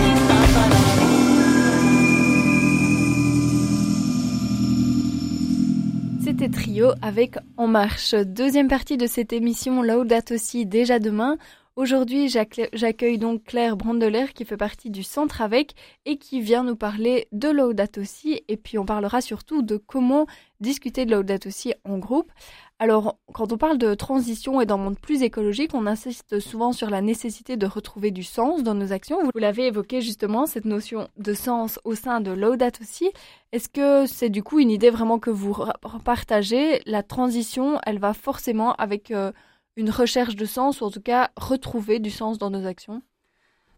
C'était 6.24 6.48
Trio 6.48 6.88
avec 7.02 7.32
Marche. 7.68 8.14
Deuxième 8.14 8.68
partie 8.68 8.96
de 8.96 9.06
cette 9.06 9.32
émission 9.32 9.82
Laudato 9.82 10.34
aussi 10.34 10.64
déjà 10.64 10.98
demain. 10.98 11.36
Aujourd'hui, 11.76 12.28
j'accueille 12.28 13.18
donc 13.18 13.44
Claire 13.44 13.76
Brandeler 13.76 14.26
qui 14.34 14.44
fait 14.44 14.56
partie 14.56 14.90
du 14.90 15.02
Centre 15.02 15.42
Avec 15.42 15.74
et 16.06 16.16
qui 16.16 16.40
vient 16.40 16.64
nous 16.64 16.76
parler 16.76 17.28
de 17.30 17.48
Laudato 17.48 18.00
Si 18.04 18.42
et 18.48 18.56
puis 18.56 18.78
on 18.78 18.86
parlera 18.86 19.20
surtout 19.20 19.62
de 19.62 19.76
comment 19.76 20.26
discuter 20.60 21.04
de 21.04 21.12
Laudato 21.12 21.50
Si 21.50 21.74
en 21.84 21.98
groupe. 21.98 22.32
Alors, 22.80 23.18
quand 23.32 23.52
on 23.52 23.58
parle 23.58 23.76
de 23.76 23.94
transition 23.94 24.60
et 24.60 24.66
d'un 24.66 24.76
monde 24.76 25.00
plus 25.00 25.22
écologique, 25.22 25.74
on 25.74 25.84
insiste 25.84 26.38
souvent 26.38 26.72
sur 26.72 26.90
la 26.90 27.00
nécessité 27.00 27.56
de 27.56 27.66
retrouver 27.66 28.12
du 28.12 28.22
sens 28.22 28.62
dans 28.62 28.74
nos 28.74 28.92
actions. 28.92 29.20
Vous 29.20 29.40
l'avez 29.40 29.66
évoqué 29.66 30.00
justement, 30.00 30.46
cette 30.46 30.64
notion 30.64 31.08
de 31.16 31.34
sens 31.34 31.80
au 31.82 31.96
sein 31.96 32.20
de 32.20 32.30
Laudato 32.30 32.84
Si. 32.84 33.10
Est-ce 33.50 33.68
que 33.68 34.06
c'est 34.06 34.28
du 34.28 34.44
coup 34.44 34.60
une 34.60 34.70
idée 34.70 34.90
vraiment 34.90 35.18
que 35.18 35.30
vous 35.30 35.56
partagez 36.04 36.80
La 36.86 37.02
transition, 37.02 37.80
elle 37.84 37.98
va 37.98 38.14
forcément 38.14 38.74
avec 38.74 39.10
euh, 39.10 39.32
une 39.74 39.90
recherche 39.90 40.36
de 40.36 40.44
sens, 40.44 40.80
ou 40.80 40.84
en 40.84 40.90
tout 40.92 41.02
cas 41.02 41.30
retrouver 41.36 41.98
du 41.98 42.10
sens 42.10 42.38
dans 42.38 42.50
nos 42.50 42.64
actions? 42.64 43.02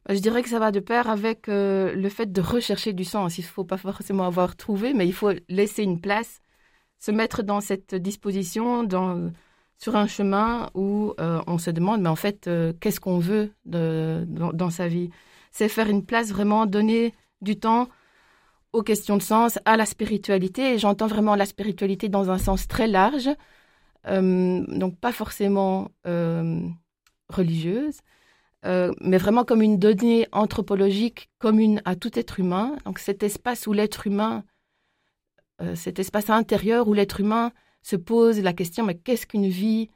Bah, 0.05 0.15
Je 0.15 0.21
dirais 0.21 0.43
que 0.43 0.51
ça 0.51 0.59
va 0.59 0.73
de 0.73 0.81
pair 0.81 1.09
avec 1.09 1.49
euh, 1.49 1.95
le 1.95 2.09
fait 2.11 2.31
de 2.31 2.41
rechercher 2.43 2.93
du 2.93 3.05
sens. 3.05 3.39
Il 3.39 3.43
ne 3.43 3.47
faut 3.47 3.65
pas 3.65 3.79
forcément 3.79 4.27
avoir 4.27 4.57
trouvé, 4.57 4.93
mais 4.93 5.07
il 5.07 5.15
faut 5.15 5.33
laisser 5.49 5.85
une 5.85 6.03
place, 6.03 6.43
se 7.01 7.11
mettre 7.11 7.43
dans 7.43 7.61
cette 7.61 7.95
disposition, 7.95 8.87
sur 9.79 9.97
un 9.97 10.07
chemin 10.07 10.71
où 10.75 11.15
euh, 11.19 11.41
on 11.47 11.57
se 11.57 11.71
demande, 11.71 12.03
mais 12.03 12.11
en 12.11 12.17
fait, 12.17 12.47
euh, 12.47 12.75
qu'est-ce 12.79 13.01
qu'on 13.01 13.19
veut 13.19 13.53
dans, 13.65 14.71
sa 14.71 14.89
vie? 14.89 15.11
C'est 15.51 15.69
faire 15.69 15.89
une 15.89 16.05
place 16.05 16.29
vraiment, 16.29 16.67
donner 16.67 17.15
du 17.41 17.59
temps 17.59 17.89
aux 18.75 18.83
questions 18.83 19.17
de 19.17 19.23
sens, 19.23 19.59
à 19.65 19.77
la 19.77 19.87
spiritualité. 19.87 20.75
Et 20.75 20.79
j'entends 20.79 21.07
vraiment 21.07 21.35
la 21.35 21.47
spiritualité 21.47 22.09
dans 22.09 22.31
un 22.31 22.39
sens 22.39 22.69
très 22.69 22.87
large, 22.87 23.31
euh, 24.07 24.65
donc 24.69 24.97
pas 24.99 25.13
forcément 25.13 25.91
religieuse. 27.31 28.01
Mais 28.63 29.17
vraiment 29.17 29.45
comme 29.45 29.63
une 29.63 29.79
donnée 29.79 30.29
anthropologique 30.33 31.31
commune 31.39 31.81
à 31.87 31.97
tout 31.97 32.19
être 32.19 32.39
humain. 32.39 32.77
Donc 32.85 32.99
cet 32.99 33.23
espace 33.23 33.67
où 33.67 33.73
l'être 33.73 34.07
humain, 34.07 34.45
euh, 35.61 35.75
cet 35.75 35.99
espace 35.99 36.31
intérieur 36.31 36.89
où 36.89 36.95
l'être 36.95 37.21
humain 37.21 37.53
se 37.83 37.97
pose 37.97 38.41
la 38.41 38.53
question, 38.53 38.85
mais 38.85 38.95
qu'est-ce 38.95 39.27
qu'une 39.27 39.49
vie 39.49 39.89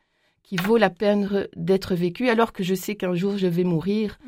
qui 0.42 0.56
vaut 0.56 0.76
la 0.76 0.90
peine 0.90 1.48
d'être 1.56 1.94
vécue 1.94 2.28
alors 2.28 2.52
que 2.52 2.62
je 2.62 2.74
sais 2.74 2.96
qu'un 2.96 3.14
jour 3.14 3.36
je 3.38 3.46
vais 3.46 3.64
mourir? 3.64 4.18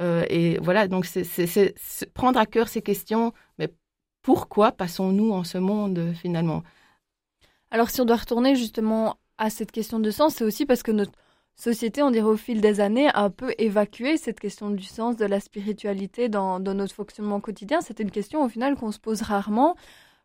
Euh, 0.00 0.24
Et 0.28 0.58
voilà, 0.58 0.88
donc 0.88 1.04
c'est 1.06 2.12
prendre 2.14 2.38
à 2.38 2.46
cœur 2.46 2.68
ces 2.68 2.82
questions, 2.82 3.32
mais 3.58 3.68
pourquoi 4.22 4.72
passons-nous 4.72 5.32
en 5.32 5.44
ce 5.44 5.58
monde 5.58 6.12
finalement? 6.14 6.62
Alors 7.70 7.90
si 7.90 8.00
on 8.00 8.04
doit 8.04 8.16
retourner 8.16 8.54
justement 8.56 9.16
à 9.38 9.50
cette 9.50 9.72
question 9.72 9.98
de 10.00 10.10
sens, 10.10 10.34
c'est 10.34 10.44
aussi 10.44 10.66
parce 10.66 10.82
que 10.82 10.92
notre 10.92 11.12
société, 11.54 12.02
on 12.02 12.10
dirait 12.10 12.26
au 12.26 12.36
fil 12.36 12.60
des 12.60 12.80
années, 12.80 13.08
a 13.08 13.24
un 13.24 13.30
peu 13.30 13.52
évacué 13.58 14.16
cette 14.16 14.40
question 14.40 14.70
du 14.70 14.84
sens, 14.84 15.16
de 15.16 15.26
la 15.26 15.40
spiritualité 15.40 16.28
dans, 16.28 16.60
dans 16.60 16.74
notre 16.74 16.94
fonctionnement 16.94 17.40
quotidien. 17.40 17.80
C'est 17.80 18.00
une 18.00 18.10
question 18.10 18.42
au 18.44 18.48
final 18.48 18.74
qu'on 18.76 18.92
se 18.92 18.98
pose 18.98 19.22
rarement. 19.22 19.76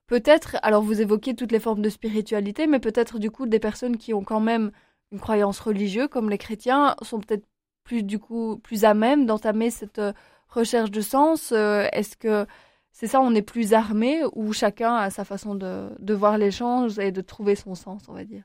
Peut-être, 0.07 0.55
alors 0.61 0.81
vous 0.81 1.01
évoquez 1.01 1.35
toutes 1.35 1.51
les 1.51 1.59
formes 1.59 1.81
de 1.81 1.89
spiritualité, 1.89 2.65
mais 2.65 2.79
peut-être 2.79 3.19
du 3.19 3.29
coup 3.29 3.45
des 3.45 3.59
personnes 3.59 3.97
qui 3.97 4.13
ont 4.13 4.23
quand 4.23 4.39
même 4.39 4.71
une 5.11 5.19
croyance 5.19 5.59
religieuse, 5.59 6.07
comme 6.09 6.29
les 6.29 6.37
chrétiens, 6.37 6.95
sont 7.01 7.19
peut-être 7.19 7.45
plus 7.83 8.03
du 8.03 8.17
coup 8.17 8.57
plus 8.63 8.85
à 8.85 8.93
même 8.93 9.25
d'entamer 9.25 9.69
cette 9.69 9.99
euh, 9.99 10.13
recherche 10.47 10.91
de 10.91 11.01
sens. 11.01 11.51
Euh, 11.51 11.87
Est-ce 11.91 12.15
que 12.17 12.45
c'est 12.91 13.07
ça, 13.07 13.21
on 13.21 13.35
est 13.35 13.41
plus 13.41 13.73
armé 13.73 14.23
ou 14.33 14.53
chacun 14.53 14.95
a 14.95 15.09
sa 15.09 15.23
façon 15.23 15.55
de, 15.55 15.89
de 15.99 16.13
voir 16.13 16.37
les 16.37 16.51
choses 16.51 16.99
et 16.99 17.11
de 17.11 17.21
trouver 17.21 17.55
son 17.55 17.75
sens, 17.75 18.03
on 18.07 18.13
va 18.13 18.23
dire? 18.23 18.43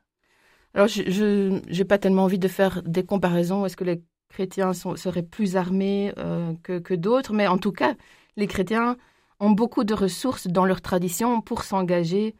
Alors, 0.75 0.89
je 0.89 1.61
n'ai 1.71 1.85
pas 1.85 1.99
tellement 1.99 2.25
envie 2.25 2.39
de 2.39 2.49
faire 2.49 2.83
des 2.83 3.05
comparaisons. 3.05 3.65
Est-ce 3.65 3.77
que 3.77 3.85
les 3.85 4.03
chrétiens 4.29 4.73
seraient 4.73 5.23
plus 5.23 5.57
armés 5.57 6.13
euh, 6.19 6.53
que, 6.63 6.79
que 6.79 6.95
d'autres? 6.95 7.33
Mais 7.33 7.47
en 7.47 7.59
tout 7.59 7.73
cas, 7.73 7.95
les 8.37 8.47
chrétiens 8.47 8.97
ont 9.43 9.51
beaucoup 9.51 9.83
de 9.83 9.93
ressources 9.93 10.47
dans 10.47 10.65
leur 10.65 10.81
tradition 10.81 11.41
pour 11.41 11.65
s'engager 11.65 12.37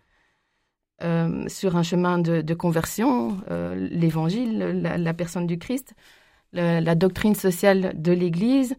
euh, 1.03 1.49
sur 1.49 1.77
un 1.77 1.83
chemin 1.83 2.19
de, 2.19 2.55
conversion, 2.55 3.39
euh, 3.51 3.75
l'évangile, 3.75 4.59
la, 4.59 5.15
personne 5.15 5.49
du 5.49 5.59
Christ, 5.59 5.95
la, 6.53 6.95
doctrine 6.95 7.35
sociale 7.35 7.93
de 8.01 8.13
l'Église, 8.13 8.77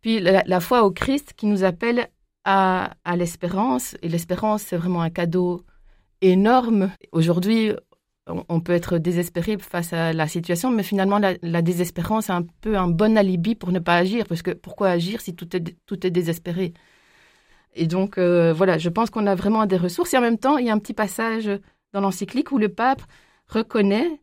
puis 0.00 0.20
la, 0.20 0.60
foi 0.60 0.84
au 0.84 0.92
Christ 0.92 1.32
qui 1.36 1.46
nous 1.46 1.64
appelle 1.64 2.08
à, 2.44 2.94
l'espérance. 3.16 3.96
Et 4.00 4.08
l'espérance, 4.08 4.62
c'est 4.62 4.76
vraiment 4.76 5.02
un 5.02 5.10
cadeau 5.10 5.64
énorme. 6.20 6.92
Aujourd'hui, 7.10 7.72
on 8.28 8.60
peut 8.60 8.74
être 8.74 8.98
désespéré 8.98 9.58
face 9.58 9.92
à 9.92 10.12
la 10.12 10.28
situation, 10.28 10.70
mais 10.70 10.84
finalement, 10.84 11.18
la, 11.18 11.62
désespérance 11.62 12.28
est 12.28 12.32
un 12.32 12.46
peu 12.60 12.78
un 12.78 12.86
bon 12.86 13.18
alibi 13.18 13.56
pour 13.56 13.72
ne 13.72 13.80
pas 13.80 13.96
agir, 13.96 14.24
parce 14.28 14.42
que 14.42 14.52
pourquoi 14.52 14.90
agir 14.90 15.20
si 15.20 15.34
tout 15.34 15.56
est 15.56 16.10
désespéré? 16.12 16.72
Et 17.76 17.86
donc, 17.86 18.18
euh, 18.18 18.52
voilà, 18.52 18.78
je 18.78 18.88
pense 18.88 19.10
qu'on 19.10 19.26
a 19.26 19.34
vraiment 19.34 19.66
des 19.66 19.76
ressources. 19.76 20.14
Et 20.14 20.18
en 20.18 20.22
même 20.22 20.38
temps, 20.38 20.56
il 20.58 20.66
y 20.66 20.70
a 20.70 20.72
un 20.72 20.78
petit 20.78 20.94
passage 20.94 21.50
dans 21.92 22.00
l'encyclique 22.00 22.50
où 22.52 22.58
le 22.58 22.68
pape 22.68 23.02
reconnaît 23.48 24.20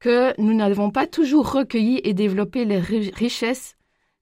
que 0.00 0.38
nous 0.40 0.54
n'avons 0.54 0.90
pas 0.90 1.06
toujours 1.06 1.52
recueilli 1.52 2.00
et 2.04 2.14
développé 2.14 2.64
les 2.64 2.78
richesses 2.78 3.76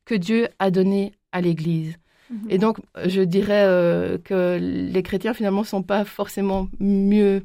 que 0.04 0.14
Dieu 0.14 0.48
a 0.58 0.70
donné 0.70 1.12
à 1.32 1.40
l'Église. 1.40 1.96
Mhm. 2.30 2.50
Et 2.50 2.58
donc, 2.58 2.78
je 3.06 3.22
dirais 3.22 3.64
euh, 3.66 4.18
que 4.18 4.58
les 4.60 5.02
chrétiens, 5.02 5.34
finalement, 5.34 5.60
ne 5.62 5.66
sont 5.66 5.82
pas 5.82 6.04
forcément 6.04 6.68
mieux 6.80 7.42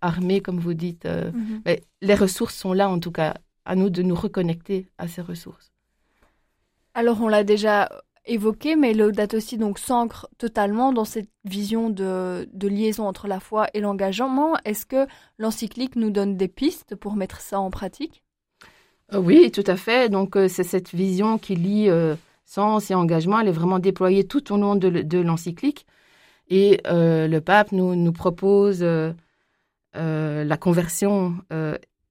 armés, 0.00 0.40
comme 0.40 0.58
vous 0.58 0.74
dites. 0.74 1.06
euh, 1.06 1.30
Mhm. 1.32 1.62
mais 1.64 1.82
les 2.02 2.14
ressources 2.14 2.54
sont 2.56 2.72
là, 2.74 2.88
en 2.90 2.98
tout 3.00 3.12
cas. 3.12 3.34
À 3.66 3.76
nous 3.76 3.88
de 3.88 4.02
nous 4.02 4.14
reconnecter 4.14 4.88
à 4.98 5.08
ces 5.08 5.22
ressources. 5.22 5.72
Alors, 6.92 7.22
on 7.22 7.28
l'a 7.28 7.42
déjà 7.42 7.88
évoqué, 8.26 8.76
mais 8.76 8.94
Laudato 8.94 9.40
Si 9.40 9.58
donc 9.58 9.78
s'ancre 9.78 10.28
totalement 10.38 10.92
dans 10.92 11.04
cette 11.04 11.28
vision 11.44 11.90
de, 11.90 12.46
liaison 12.62 13.06
entre 13.06 13.28
la 13.28 13.40
foi 13.40 13.66
et 13.74 13.80
l'engagement. 13.80 14.54
Est-ce 14.64 14.86
que 14.86 15.06
l'encyclique 15.38 15.96
nous 15.96 16.10
donne 16.10 16.36
des 16.36 16.48
pistes 16.48 16.94
pour 16.94 17.16
mettre 17.16 17.40
ça 17.40 17.60
en 17.60 17.70
pratique? 17.70 18.22
Euh, 19.12 19.18
Oui, 19.18 19.50
tout 19.50 19.64
à 19.66 19.76
fait. 19.76 20.08
Donc, 20.08 20.36
euh, 20.36 20.48
c'est 20.48 20.64
cette 20.64 20.94
vision 20.94 21.38
qui 21.38 21.56
lie 21.56 21.88
euh, 21.88 22.14
sens 22.44 22.90
et 22.90 22.94
engagement. 22.94 23.40
Elle 23.40 23.48
est 23.48 23.52
vraiment 23.52 23.78
déployée 23.78 24.24
tout 24.24 24.52
au 24.52 24.56
long 24.56 24.76
de, 24.76 24.88
de 24.88 25.18
l'encyclique. 25.18 25.86
Et 26.48 26.80
euh, 26.86 27.26
le 27.26 27.40
pape 27.40 27.72
nous, 27.72 28.12
propose 28.12 28.84
la 29.94 30.56
conversion 30.56 31.36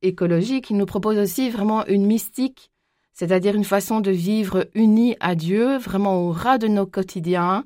écologique. 0.01 0.69
Il 0.69 0.77
nous 0.77 0.85
propose 0.85 1.17
aussi 1.17 1.49
vraiment 1.49 1.85
une 1.85 2.05
mystique, 2.05 2.71
c'est-à-dire 3.13 3.55
une 3.55 3.63
façon 3.63 4.01
de 4.01 4.11
vivre 4.11 4.67
unie 4.73 5.15
à 5.19 5.35
Dieu, 5.35 5.77
vraiment 5.77 6.23
au 6.23 6.31
ras 6.31 6.57
de 6.57 6.67
nos 6.67 6.87
quotidiens, 6.87 7.63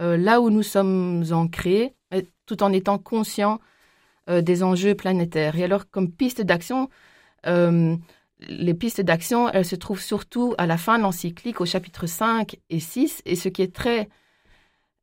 euh, 0.00 0.16
là 0.16 0.40
où 0.40 0.50
nous 0.50 0.62
sommes 0.62 1.24
ancrés, 1.30 1.94
tout 2.46 2.62
en 2.62 2.72
étant 2.72 2.98
conscients 2.98 3.60
euh, 4.30 4.40
des 4.40 4.62
enjeux 4.62 4.94
planétaires. 4.94 5.56
Et 5.58 5.64
alors, 5.64 5.90
comme 5.90 6.10
piste 6.10 6.40
d'action, 6.40 6.88
euh, 7.46 7.96
les 8.40 8.74
pistes 8.74 9.00
d'action, 9.00 9.50
elles 9.50 9.64
se 9.64 9.76
trouvent 9.76 10.00
surtout 10.00 10.54
à 10.58 10.66
la 10.66 10.76
fin 10.76 10.96
de 10.96 11.02
l'encyclique, 11.02 11.60
au 11.60 11.66
chapitre 11.66 12.06
5 12.06 12.56
et 12.70 12.80
6. 12.80 13.22
Et 13.26 13.36
ce 13.36 13.48
qui 13.48 13.62
est 13.62 13.74
très 13.74 14.08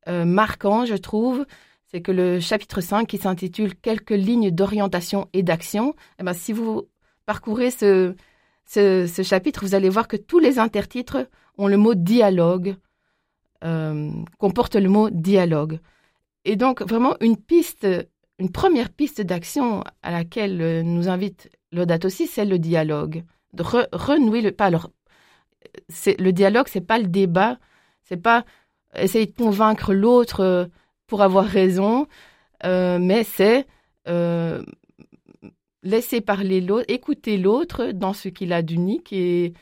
marquant, 0.08 0.86
je 0.86 0.96
trouve, 0.96 1.46
c'est 1.86 2.02
que 2.02 2.12
le 2.12 2.42
chapitre 2.42 2.82
5, 2.82 3.08
qui 3.08 3.18
s'intitule 3.18 3.74
Quelques 3.76 4.12
lignes 4.12 4.52
d'orientation 4.52 5.30
et 5.32 5.44
d'action, 5.44 5.96
eh 6.20 6.24
ben, 6.24 6.34
si 6.34 6.52
vous 6.52 6.90
parcourez 7.26 7.72
ce, 7.72 8.14
ce, 8.66 9.22
chapitre, 9.24 9.66
vous 9.66 9.76
allez 9.76 9.90
voir 9.90 10.08
que 10.08 10.18
tous 10.18 10.40
les 10.40 10.60
intertitres 10.60 11.28
ont 11.58 11.68
le 11.68 11.78
mot 11.78 11.94
dialogue, 11.96 12.76
euh, 13.64 14.12
comportent 14.40 14.76
le 14.76 14.90
mot 14.90 15.10
dialogue. 15.10 15.80
Et 16.46 16.56
donc, 16.56 16.82
vraiment, 16.82 17.16
une 17.22 17.38
piste, 17.38 17.88
une 18.40 18.52
première 18.52 18.90
piste 18.90 19.22
d'action 19.22 19.84
à 20.02 20.12
laquelle 20.12 20.62
euh, 20.62 20.84
nous 20.84 21.08
invite 21.10 21.50
Laudato 21.72 22.08
aussi, 22.08 22.28
c'est 22.28 22.46
le 22.46 22.60
dialogue. 22.60 23.24
De 23.54 23.64
re- 23.64 23.88
renouer 23.94 24.42
le 24.42 24.52
pas 24.52 24.66
alors 24.66 24.90
le 26.06 26.32
dialogue, 26.32 26.68
c'est 26.68 26.82
pas 26.86 27.00
le 27.00 27.08
débat, 27.08 27.58
c'est 28.04 28.22
pas 28.22 28.46
essayer 28.96 29.26
de 29.26 29.32
convaincre 29.32 29.94
l'autre 29.94 30.42
euh, 30.42 30.66
pour 31.08 31.22
avoir 31.22 31.46
raison, 31.46 32.08
euh, 32.66 33.00
mais 33.00 33.24
c'est 33.24 33.66
laisser 35.84 36.22
parler 36.22 36.62
l'autre, 36.62 36.86
écouter 36.88 37.38
l'autre 37.38 37.92
dans 37.92 38.14
ce 38.14 38.30
qu'il 38.30 38.54
a 38.54 38.62
d'unique 38.62 39.14
et, 39.14 39.54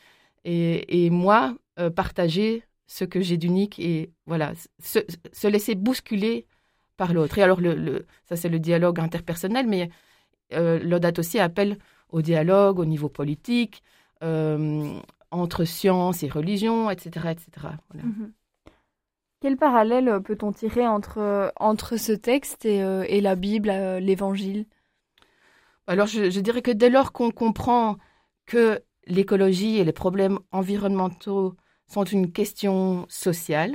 et, 0.44 1.10
moi 1.10 1.54
euh, 1.78 1.90
partager 1.90 2.64
ce 2.86 3.04
que 3.04 3.20
j'ai 3.20 3.36
d'unique 3.36 3.78
et 3.78 4.10
voilà, 4.26 4.52
se, 4.80 5.00
se 5.32 5.48
laisser 5.48 5.74
bousculer 5.74 6.46
par 6.96 7.12
l'autre. 7.12 7.38
Et 7.38 7.42
alors, 7.42 7.60
le, 7.60 8.06
ça 8.28 8.36
c'est 8.36 8.48
le 8.48 8.58
dialogue 8.58 9.00
interpersonnel, 9.00 9.66
mais 9.66 9.90
euh, 10.52 11.00
aussi 11.18 11.38
appelle 11.38 11.78
au 12.10 12.22
dialogue 12.22 12.78
au 12.78 12.84
niveau 12.84 13.08
politique, 13.08 13.82
euh, 14.22 14.98
entre 15.30 15.64
science 15.64 16.22
et 16.22 16.28
religion, 16.28 16.90
etc. 16.90 17.30
etc. 17.30 17.68
Mhm. 17.94 18.32
Quel 19.40 19.56
parallèle 19.56 20.08
euh, 20.08 20.20
peut-on 20.20 20.52
tirer 20.52 20.86
entre, 20.86 21.52
entre 21.56 21.96
ce 21.96 22.12
texte 22.12 22.64
et, 22.66 23.20
la 23.20 23.34
Bible, 23.34 23.70
l'Évangile? 24.00 24.66
Alors, 25.86 26.06
je, 26.06 26.40
dirais 26.40 26.62
que 26.62 26.70
dès 26.70 26.90
lors 26.90 27.12
qu'on 27.12 27.30
comprend 27.30 27.96
que 28.46 28.80
l'écologie 29.06 29.78
et 29.78 29.84
les 29.84 29.92
problèmes 29.92 30.38
environnementaux 30.52 31.56
sont 31.86 32.04
une 32.04 32.32
question 32.32 33.06
sociale, 33.08 33.74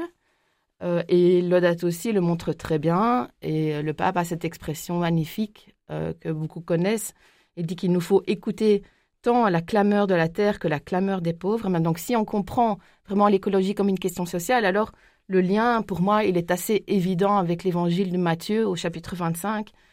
euh, 0.84 1.04
et 1.08 1.42
Laudato 1.42 1.88
aussi 1.88 2.12
le 2.12 2.22
montre 2.22 2.54
très 2.54 2.80
bien, 2.80 3.30
et 3.42 3.82
le 3.82 3.94
pape 3.94 4.18
a 4.18 4.24
cette 4.24 4.46
expression 4.46 5.00
magnifique 5.00 5.76
euh, 5.92 6.14
que 6.20 6.30
beaucoup 6.30 6.62
connaissent, 6.62 7.14
il 7.58 7.66
dit 7.66 7.76
qu'il 7.76 7.92
nous 7.92 8.02
faut 8.02 8.24
écouter 8.28 8.84
tant 9.22 9.50
la 9.50 9.62
clameur 9.62 10.08
de 10.08 10.14
la 10.16 10.30
terre 10.30 10.60
que 10.60 10.68
la 10.68 10.80
clameur 10.80 11.22
des 11.22 11.34
pauvres. 11.34 11.70
Mais 11.70 11.82
Donc, 11.82 11.98
si 12.00 12.16
on 12.16 12.24
comprend 12.24 12.78
vraiment 13.06 13.28
l'écologie 13.28 13.76
comme 13.76 13.90
une 13.90 14.00
question 14.00 14.26
sociale, 14.26 14.66
alors 14.66 14.92
le 15.28 15.42
lien, 15.42 15.82
pour 15.82 16.02
moi, 16.02 16.24
il 16.24 16.38
est 16.38 16.52
assez 16.52 16.84
évident 16.88 17.38
avec 17.38 17.64
l'évangile 17.64 18.12
de 18.12 18.18
Matthieu 18.18 18.66
au 18.68 18.76
chapitre 18.76 19.16
25, 19.16 19.70
euh, 19.70 19.87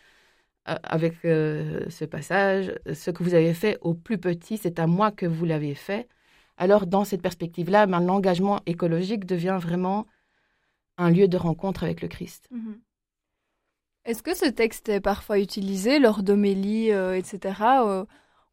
avec 0.64 1.24
euh, 1.24 1.88
ce 1.90 2.05
passage, 2.05 2.72
ce 2.92 3.11
que 3.11 3.22
vous 3.22 3.35
avez 3.35 3.55
fait 3.55 3.79
au 3.83 3.94
plus 3.94 4.18
petit, 4.18 4.57
c'est 4.57 4.79
à 4.79 4.87
moi 4.87 5.11
que 5.11 5.27
vous 5.27 5.44
l'avez 5.44 5.74
fait. 5.74 6.09
Alors, 6.57 6.87
dans 6.87 7.05
cette 7.05 7.22
perspective-là, 7.22 7.87
ben, 7.87 8.00
l'engagement 8.00 8.61
écologique 8.66 9.27
devient 9.27 9.59
vraiment 9.61 10.07
un 10.96 11.11
lieu 11.11 11.29
de 11.29 11.37
rencontre 11.37 11.85
avec 11.85 12.00
le 12.00 12.09
Christ. 12.09 12.48
Est-ce 14.05 14.22
que 14.22 14.35
ce 14.37 14.46
texte 14.46 14.88
est 14.88 15.00
parfois 15.00 15.38
utilisé 15.38 15.98
lors 15.98 16.22
d'homélies, 16.22 16.92
euh, 16.92 17.14
etc. 17.16 17.55
euh, 17.87 18.05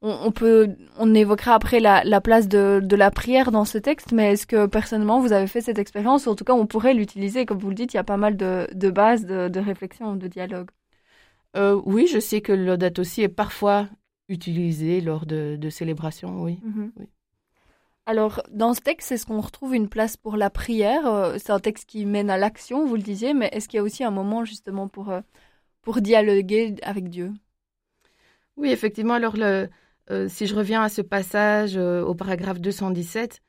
on, 0.02 0.32
peut, 0.32 0.76
on 0.98 1.14
évoquera 1.14 1.54
après 1.54 1.80
la, 1.80 2.04
la 2.04 2.22
place 2.22 2.48
de, 2.48 2.82
la 2.96 3.12
prière 3.12 3.52
dans 3.52 3.66
ce 3.66 3.78
texte, 3.78 4.12
mais 4.12 4.34
est-ce 4.34 4.48
que 4.48 4.66
personnellement 4.66 5.20
vous 5.20 5.32
avez 5.32 5.46
fait 5.46 5.62
cette 5.62 5.78
expérience 5.78 6.26
En 6.26 6.36
tout 6.36 6.44
cas, 6.44 6.54
on 6.54 6.66
pourrait 6.66 6.96
l'utiliser, 6.96 7.46
comme 7.46 7.60
vous 7.60 7.70
le 7.70 7.76
dites, 7.76 7.94
il 7.94 7.98
y 7.98 8.00
a 8.00 8.04
pas 8.04 8.18
mal 8.18 8.36
de, 8.36 8.68
de 8.74 8.90
bases 8.90 9.26
de, 9.26 9.48
de 9.48 9.60
réflexion, 9.60 10.16
de 10.16 10.28
dialogue. 10.28 10.72
Euh, 11.58 11.82
oui, 11.86 12.08
je 12.08 12.20
sais 12.20 12.42
que 12.42 12.54
l'audate 12.54 13.00
aussi 13.00 13.22
est 13.22 13.30
parfois 13.30 13.90
utilisé 14.30 15.02
lors 15.02 15.26
de, 15.26 15.58
de 15.60 15.70
célébrations, 15.70 16.42
oui. 16.42 16.60
Mhm. 16.64 16.92
Oui. 16.98 17.06
Alors, 18.06 18.42
dans 18.52 18.74
ce 18.74 18.82
texte, 18.82 19.12
est-ce 19.12 19.26
qu'on 19.26 19.42
retrouve 19.42 19.76
une 19.76 19.88
place 19.90 20.18
pour 20.18 20.36
la 20.36 20.50
prière? 20.50 21.06
Euh, 21.06 21.36
C'est 21.38 21.52
un 21.52 21.60
texte 21.60 21.86
qui 21.88 22.06
mène 22.06 22.30
à 22.30 22.38
l'action, 22.38 22.86
vous 22.86 22.96
le 22.96 23.02
disiez, 23.02 23.34
mais 23.34 23.50
est-ce 23.52 23.68
qu'il 23.68 23.78
y 23.78 23.80
a 23.80 23.84
aussi 23.84 24.04
un 24.04 24.12
moment 24.12 24.44
justement 24.44 24.88
pour, 24.88 25.10
euh, 25.12 25.22
pour 25.82 26.02
dialoguer 26.02 26.76
avec 26.82 27.10
Dieu? 27.10 27.32
Oui, 28.58 28.70
effectivement. 28.70 29.14
Alors, 29.14 29.38
le, 29.38 29.70
euh, 30.10 30.28
si 30.30 30.48
je 30.48 30.56
reviens 30.56 30.82
à 30.82 30.90
ce 30.90 31.02
passage 31.02 31.78
euh, 31.78 32.02
au 32.04 32.16
paragraphe 32.16 32.60
217, 32.60 33.42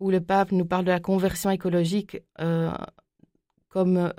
où 0.00 0.10
le 0.10 0.20
pape 0.20 0.52
nous 0.52 0.64
parle 0.64 0.84
de 0.84 0.90
la 0.90 1.00
conversion 1.00 1.50
écologique 1.50 2.18
euh, 2.40 2.70
comme 3.68 4.12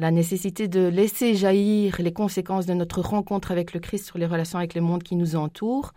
la 0.00 0.10
nécessité 0.10 0.66
de 0.66 0.86
laisser 0.88 1.34
jaillir 1.34 1.96
les 2.00 2.12
conséquences 2.12 2.66
de 2.66 2.74
notre 2.74 3.00
rencontre 3.00 3.50
avec 3.52 3.72
le 3.74 3.80
Christ 3.80 4.06
sur 4.06 4.18
les 4.18 4.26
relations 4.26 4.58
avec 4.58 4.74
le 4.74 4.80
monde 4.80 5.02
qui 5.02 5.14
nous 5.16 5.36
entoure, 5.36 5.92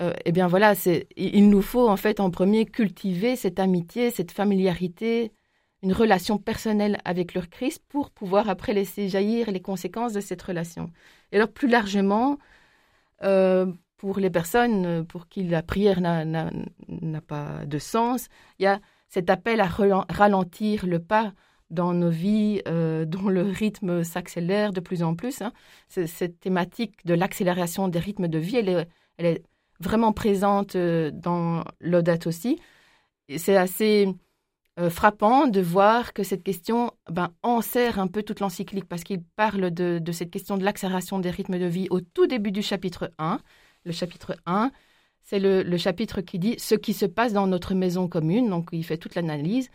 euh, 0.00 0.12
eh 0.26 0.32
bien 0.32 0.46
voilà, 0.46 0.74
il 1.16 1.48
nous 1.48 1.62
faut 1.62 1.88
en 1.88 1.96
fait 1.96 2.20
en 2.20 2.30
premier 2.30 2.66
cultiver 2.66 3.34
cette 3.34 3.58
amitié, 3.58 4.10
cette 4.10 4.32
familiarité, 4.32 5.32
une 5.82 5.92
relation 5.92 6.36
personnelle 6.38 6.98
avec 7.04 7.34
le 7.34 7.40
Christ 7.40 7.82
pour 7.88 8.10
pouvoir 8.10 8.48
après 8.50 8.74
laisser 8.74 9.08
jaillir 9.08 9.50
les 9.50 9.60
conséquences 9.60 10.12
de 10.12 10.20
cette 10.20 10.42
relation. 10.42 10.90
Et 11.32 11.36
alors 11.36 11.48
plus 11.48 11.68
largement, 11.68 12.38
euh, 13.22 13.66
pour 13.96 14.18
les 14.18 14.30
personnes 14.30 15.06
pour 15.06 15.26
qui 15.28 15.44
la 15.44 15.62
prière 15.62 16.00
n'a- 16.02 16.50
pas 17.26 17.64
de 17.64 17.78
sens, 17.78 18.28
il 18.58 18.64
y 18.64 18.66
a 18.66 18.80
cet 19.08 19.30
appel 19.30 19.60
à 19.60 19.68
ralentir 20.10 20.86
le 20.86 20.98
pas 20.98 21.32
dans 21.70 21.92
nos 21.92 22.10
vies 22.10 22.62
euh, 22.68 23.04
dont 23.06 23.28
le 23.28 23.42
rythme 23.42 24.04
s'accélère 24.04 24.72
de 24.72 24.80
plus 24.80 25.02
en 25.02 25.14
plus. 25.14 25.42
hein. 25.42 25.52
Cette 25.88 26.40
thématique 26.40 27.04
de 27.04 27.14
l'accélération 27.14 27.88
des 27.88 27.98
rythmes 27.98 28.28
de 28.28 28.38
vie, 28.38 28.56
elle 28.56 28.86
est, 29.18 29.42
vraiment 29.78 30.14
présente 30.14 30.74
euh, 30.74 31.10
dans 31.12 31.62
l'audate 31.80 32.26
aussi. 32.26 32.58
C'est 33.36 33.56
assez 33.56 34.08
euh, 34.78 34.88
frappant 34.88 35.48
de 35.48 35.60
voir 35.60 36.14
que 36.14 36.22
cette 36.22 36.42
question 36.42 36.92
ben, 37.10 37.30
enserre 37.42 37.98
un 37.98 38.06
peu 38.06 38.22
toute 38.22 38.40
l'encyclique 38.40 38.86
parce 38.88 39.04
qu'il 39.04 39.22
parle 39.22 39.70
de, 39.70 40.00
cette 40.12 40.30
question 40.30 40.56
de 40.56 40.64
l'accélération 40.64 41.18
des 41.18 41.28
rythmes 41.28 41.58
de 41.58 41.66
vie 41.66 41.88
au 41.90 42.00
tout 42.00 42.26
début 42.26 42.52
du 42.52 42.62
chapitre 42.62 43.10
1. 43.18 43.38
Le 43.84 43.92
chapitre 43.92 44.36
1, 44.46 44.70
c'est 45.22 45.38
le 45.40 45.76
chapitre 45.76 46.22
qui 46.22 46.38
dit 46.38 46.54
ce 46.58 46.74
qui 46.74 46.94
se 46.94 47.04
passe 47.04 47.34
dans 47.34 47.46
notre 47.46 47.74
maison 47.74 48.08
commune. 48.08 48.48
Donc, 48.48 48.70
il 48.72 48.84
fait 48.84 48.96
toute 48.96 49.14
l'analyse 49.14 49.68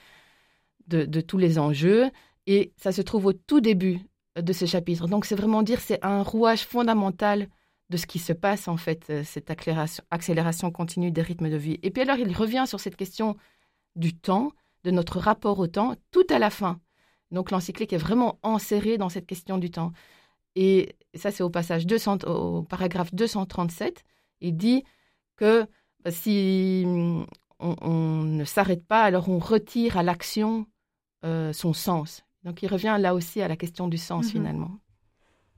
de, 0.91 1.21
tous 1.21 1.37
les 1.37 1.59
enjeux 1.59 2.09
et 2.47 2.73
ça 2.77 2.91
se 2.91 3.01
trouve 3.01 3.27
au 3.27 3.33
tout 3.33 3.61
début 3.61 3.99
de 4.35 4.53
ce 4.53 4.65
chapitre. 4.65 5.07
Donc, 5.07 5.25
c'est 5.25 5.35
vraiment 5.35 5.63
dire 5.63 5.79
c'est 5.79 6.03
un 6.03 6.23
rouage 6.23 6.65
fondamental 6.65 7.47
de 7.89 7.97
ce 7.97 8.05
qui 8.05 8.19
se 8.19 8.33
passe, 8.33 8.67
en 8.67 8.77
fait, 8.77 9.07
euh, 9.09 9.23
cette 9.25 9.51
accélération, 9.51 10.03
accélération 10.11 10.71
continue 10.71 11.11
des 11.11 11.21
rythmes 11.21 11.49
de 11.49 11.57
vie. 11.57 11.77
Et 11.83 11.91
puis 11.91 12.03
alors, 12.03 12.17
il 12.17 12.33
revient 12.33 12.63
sur 12.65 12.79
cette 12.79 12.95
question 12.95 13.35
du 13.95 14.13
temps, 14.13 14.53
de 14.85 14.91
notre 14.91 15.19
rapport 15.19 15.59
au 15.59 15.67
temps, 15.67 15.95
tout 16.11 16.25
à 16.29 16.39
la 16.39 16.49
fin. 16.49 16.79
Donc 17.31 17.51
l'encyclique 17.51 17.93
est 17.93 17.97
vraiment 17.97 18.39
enserrée 18.43 18.97
dans 18.97 19.09
cette 19.09 19.25
question 19.25 19.57
du 19.57 19.71
temps. 19.71 19.91
Et 20.55 20.95
ça, 21.15 21.31
c'est 21.31 21.43
au 21.43 21.49
passage 21.49 21.85
200, 21.85 22.23
au 22.25 22.63
paragraphe 22.63 23.13
237. 23.13 24.03
Il 24.41 24.57
dit 24.57 24.83
que 25.37 25.65
bah, 26.03 26.11
si 26.11 26.83
hum, 26.85 27.25
on, 27.59 28.23
ne 28.23 28.43
s'arrête 28.43 28.85
pas, 28.85 29.03
alors 29.03 29.29
on 29.29 29.39
retire 29.39 29.97
à 29.97 30.03
l'action 30.03 30.65
euh, 31.25 31.53
son 31.53 31.73
sens. 31.73 32.23
Donc 32.43 32.63
il 32.63 32.67
revient 32.67 32.97
là 32.99 33.13
aussi 33.13 33.41
à 33.41 33.47
la 33.47 33.55
question 33.55 33.87
du 33.87 33.97
sens 33.97 34.25
mhm. 34.25 34.31
finalement. 34.31 34.71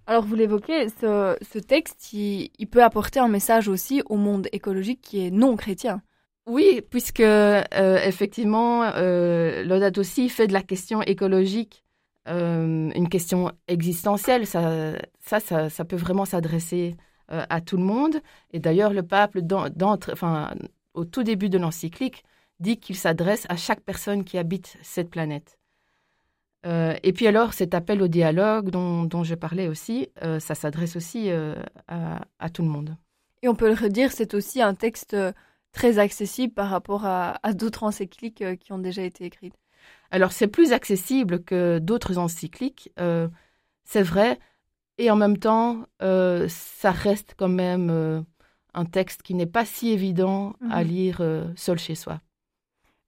Alors 0.05 0.23
vous 0.23 0.35
l'évoquez, 0.35 0.89
ce, 0.89 1.59
texte, 1.59 2.11
il, 2.11 2.67
peut 2.69 2.83
apporter 2.83 3.19
un 3.19 3.29
message 3.29 3.69
aussi 3.69 4.01
au 4.07 4.17
monde 4.17 4.49
écologique 4.51 5.01
qui 5.01 5.25
est 5.25 5.31
non 5.31 5.55
chrétien. 5.55 6.01
Oui, 6.45 6.81
puisque 6.89 7.21
euh, 7.21 7.63
effectivement, 7.71 8.83
euh, 8.83 9.91
aussi 9.95 10.27
fait 10.27 10.47
de 10.47 10.53
la 10.53 10.61
question 10.61 11.01
écologique 11.03 11.83
euh, 12.29 12.89
une 12.95 13.09
question 13.09 13.51
existentielle. 13.67 14.47
Ça, 14.47 14.93
ça, 15.19 15.69
ça, 15.69 15.85
peut 15.85 15.95
vraiment 15.95 16.25
s'adresser 16.25 16.95
euh, 17.31 17.45
à 17.49 17.59
tout 17.59 17.77
le 17.77 17.83
monde. 17.83 18.17
Et 18.51 18.59
d'ailleurs, 18.59 18.93
le 18.93 19.03
pape, 19.03 19.37
enfin, 20.11 20.53
au 20.93 21.05
tout 21.05 21.23
début 21.23 21.49
de 21.49 21.57
l'encyclique, 21.57 22.23
dit 22.63 22.77
qu'il 22.77 22.95
s'adresse 22.95 23.45
à 23.49 23.55
chaque 23.55 23.81
personne 23.81 24.23
qui 24.23 24.39
habite 24.39 24.77
cette 24.81 25.11
planète. 25.11 25.59
Euh, 26.65 26.95
et 27.03 27.13
puis 27.13 27.27
alors, 27.27 27.53
cet 27.53 27.73
appel 27.73 28.01
au 28.01 28.07
dialogue 28.07 28.69
dont, 28.69 29.03
dont 29.03 29.23
je 29.23 29.35
parlais 29.35 29.67
aussi, 29.67 30.09
euh, 30.23 30.39
ça 30.39 30.55
s'adresse 30.55 30.95
aussi 30.95 31.29
euh, 31.29 31.55
à, 31.87 32.21
à, 32.39 32.49
tout 32.49 32.61
le 32.61 32.69
monde. 32.69 32.95
Et 33.41 33.49
on 33.49 33.55
peut 33.55 33.67
le 33.67 33.75
redire, 33.75 34.11
c'est 34.11 34.33
aussi 34.33 34.61
un 34.61 34.73
texte 34.73 35.15
très 35.73 35.99
accessible 35.99 36.53
par 36.53 36.69
rapport 36.69 37.05
à, 37.05 37.37
à 37.43 37.53
d'autres 37.53 37.83
encycliques 37.83 38.43
qui 38.59 38.71
ont 38.71 38.79
déjà 38.79 39.03
été 39.03 39.25
écrites. 39.25 39.55
Alors 40.11 40.31
c'est 40.31 40.47
plus 40.47 40.71
accessible 40.71 41.43
que 41.43 41.79
d'autres 41.79 42.17
encycliques, 42.17 42.93
c'est 43.83 44.03
vrai, 44.03 44.39
et 44.97 45.11
en 45.11 45.17
même 45.17 45.37
temps, 45.37 45.85
ça 45.99 46.91
reste 46.91 47.33
quand 47.35 47.49
même 47.49 48.23
un 48.73 48.85
texte 48.85 49.23
qui 49.23 49.33
n'est 49.33 49.45
pas 49.45 49.65
si 49.65 49.89
évident 49.89 50.53
à 50.69 50.83
mhm. 50.83 50.89
lire 50.89 51.45
seul 51.57 51.79
chez 51.79 51.95
soi. 51.95 52.21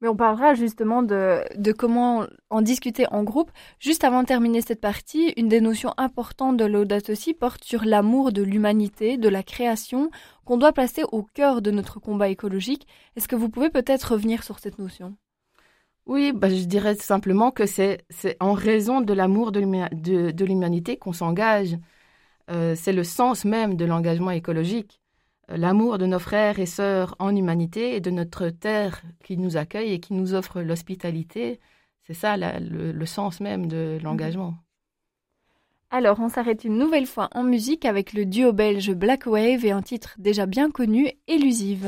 On 0.07 0.15
parlera 0.15 0.53
justement 0.53 1.03
de, 1.03 1.43
comment 1.77 2.25
en 2.49 2.61
discuter 2.61 3.05
en 3.11 3.23
groupe. 3.23 3.51
Juste 3.79 4.03
avant 4.03 4.21
de 4.21 4.27
terminer 4.27 4.61
cette 4.61 4.81
partie, 4.81 5.33
une 5.37 5.47
des 5.47 5.61
notions 5.61 5.93
importantes 5.97 6.57
de 6.57 6.65
Laudato 6.65 7.11
aussi 7.11 7.33
porte 7.33 7.63
sur 7.63 7.85
l'amour 7.85 8.31
de 8.31 8.41
l'humanité, 8.41 9.17
de 9.17 9.29
la 9.29 9.43
création, 9.43 10.09
qu'on 10.45 10.57
doit 10.57 10.73
placer 10.73 11.03
au 11.11 11.23
cœur 11.23 11.61
de 11.61 11.71
notre 11.71 11.99
combat 11.99 12.29
écologique. 12.29 12.87
Est-ce 13.15 13.27
que 13.27 13.35
vous 13.35 13.49
pouvez 13.49 13.69
peut-être 13.69 14.13
revenir 14.13 14.43
sur 14.43 14.59
cette 14.59 14.79
notion? 14.79 15.15
Oui, 16.05 16.33
bah, 16.33 16.49
je 16.49 16.65
dirais 16.65 16.95
simplement 16.95 17.51
que 17.51 17.65
c'est 17.65 18.05
en 18.39 18.53
raison 18.53 19.01
de 19.01 19.13
l'amour 19.13 19.51
de 19.51 20.45
l'humanité 20.45 20.97
qu'on 20.97 21.13
s'engage. 21.13 21.77
Euh, 22.51 22.75
c'est 22.75 22.93
le 22.93 23.03
sens 23.03 23.43
même 23.43 23.75
de 23.75 23.85
l'engagement 23.85 24.29
écologique 24.29 25.01
l'amour 25.49 25.97
de 25.97 26.05
nos 26.05 26.19
frères 26.19 26.59
et 26.59 26.65
sœurs 26.65 27.15
en 27.19 27.35
humanité 27.35 27.95
et 27.95 28.01
de 28.01 28.11
notre 28.11 28.49
terre 28.49 29.01
qui 29.23 29.37
nous 29.37 29.57
accueille 29.57 29.93
et 29.93 29.99
qui 29.99 30.13
nous 30.13 30.33
offre 30.33 30.61
l'hospitalité. 30.61 31.59
C'est 32.03 32.13
ça 32.13 32.35
le, 32.37 33.05
sens 33.05 33.39
même 33.39 33.67
de 33.67 33.97
l'engagement. 34.03 34.55
Alors, 35.91 36.19
on 36.19 36.29
s'arrête 36.29 36.63
une 36.63 36.77
nouvelle 36.77 37.05
fois 37.05 37.29
en 37.33 37.43
musique 37.43 37.85
avec 37.85 38.13
le 38.13 38.25
duo 38.25 38.53
belge 38.53 38.91
Black 38.91 39.25
Wave 39.27 39.65
et 39.65 39.71
un 39.71 39.81
titre 39.81 40.15
déjà 40.17 40.45
bien 40.45 40.69
connu, 40.69 41.09
Élusive. 41.27 41.87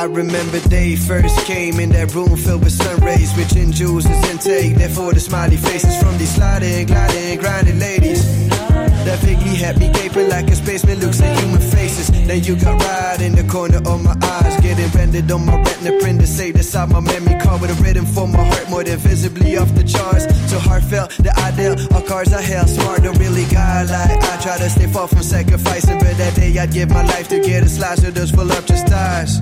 I 0.00 0.04
remember 0.04 0.58
they 0.60 0.96
first 0.96 1.44
came 1.44 1.78
in 1.78 1.90
that 1.90 2.14
room 2.14 2.34
filled 2.34 2.64
with 2.64 2.72
sun 2.72 3.04
rays, 3.04 3.36
with 3.36 3.52
gin 3.52 3.70
juices 3.70 4.10
intake. 4.30 4.76
Therefore, 4.76 5.12
the 5.12 5.20
smiley 5.20 5.58
faces 5.58 5.94
from 6.02 6.16
these 6.16 6.34
sliding, 6.34 6.86
gliding, 6.86 7.38
grinding 7.38 7.78
ladies. 7.78 8.48
That 8.48 9.18
vaguely 9.18 9.56
had 9.56 9.78
me 9.78 9.92
gaping 9.92 10.30
like 10.30 10.48
a 10.48 10.56
spaceman 10.56 11.00
looks 11.00 11.20
at 11.20 11.38
human 11.38 11.60
faces. 11.60 11.79
Then 12.26 12.42
you 12.44 12.56
got 12.56 12.80
right 12.82 13.20
in 13.20 13.34
the 13.34 13.44
corner 13.44 13.78
of 13.78 14.02
my 14.04 14.16
eyes, 14.22 14.60
getting 14.60 14.88
rendered 14.90 15.30
on 15.30 15.46
my 15.46 15.56
retina 15.56 15.98
print 16.00 16.20
to 16.20 16.26
save 16.26 16.56
inside 16.56 16.88
my 16.90 17.00
memory 17.00 17.38
card 17.40 17.60
with 17.60 17.70
a 17.70 17.82
rhythm 17.82 18.06
for 18.06 18.26
my 18.28 18.44
heart, 18.44 18.70
more 18.70 18.84
than 18.84 18.98
visibly 18.98 19.56
off 19.56 19.74
the 19.74 19.84
charts. 19.84 20.24
So 20.50 20.58
heartfelt, 20.58 21.10
the 21.18 21.32
ideal, 21.40 21.74
all 21.94 22.02
cars 22.02 22.32
I 22.32 22.42
hell 22.42 22.66
smart, 22.66 23.02
don't 23.02 23.18
really 23.18 23.44
guy 23.46 23.82
like 23.84 24.22
I 24.22 24.40
try 24.40 24.58
to 24.58 24.70
stay 24.70 24.86
far 24.86 25.08
from 25.08 25.22
sacrificing, 25.22 25.98
but 25.98 26.16
that 26.18 26.34
day 26.36 26.56
I'd 26.58 26.72
give 26.72 26.90
my 26.90 27.04
life 27.04 27.28
to 27.28 27.40
get 27.40 27.64
a 27.64 27.68
slice 27.68 28.04
of 28.04 28.14
those 28.14 28.30
full 28.30 28.50
up 28.52 28.64
just 28.64 28.86
stars. 28.86 29.40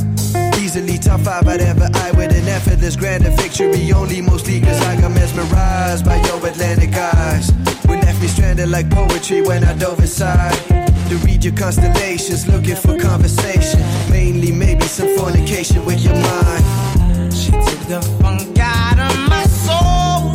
Easily 0.58 0.98
top 0.98 1.20
five 1.20 1.46
I'd 1.46 1.60
ever 1.60 1.88
eye 1.94 2.12
with 2.12 2.36
an 2.36 2.48
effortless 2.48 2.96
grand 2.96 3.24
victory. 3.24 3.92
Only 3.92 4.20
mostly 4.20 4.60
cause 4.60 4.80
I 4.82 5.00
got 5.00 5.12
mesmerized 5.12 6.04
by 6.04 6.16
your 6.16 6.44
Atlantic 6.46 6.94
eyes. 6.94 7.52
We 7.88 7.96
left 7.96 8.20
me 8.20 8.28
stranded 8.28 8.68
like 8.68 8.90
poetry 8.90 9.40
when 9.42 9.64
I 9.64 9.72
dove 9.78 10.00
inside. 10.00 10.87
To 11.08 11.16
read 11.24 11.42
your 11.42 11.54
constellations, 11.54 12.46
looking 12.46 12.76
for 12.76 12.98
conversation. 12.98 13.80
Mainly 14.10 14.52
maybe 14.52 14.82
some 14.82 15.08
fornication 15.16 15.82
with 15.86 16.04
your 16.04 16.12
mind. 16.12 17.32
She 17.32 17.50
took 17.50 17.80
the 17.88 18.02
funk 18.20 18.58
out 18.60 18.98
of 18.98 19.16
my 19.32 19.44
soul. 19.64 20.34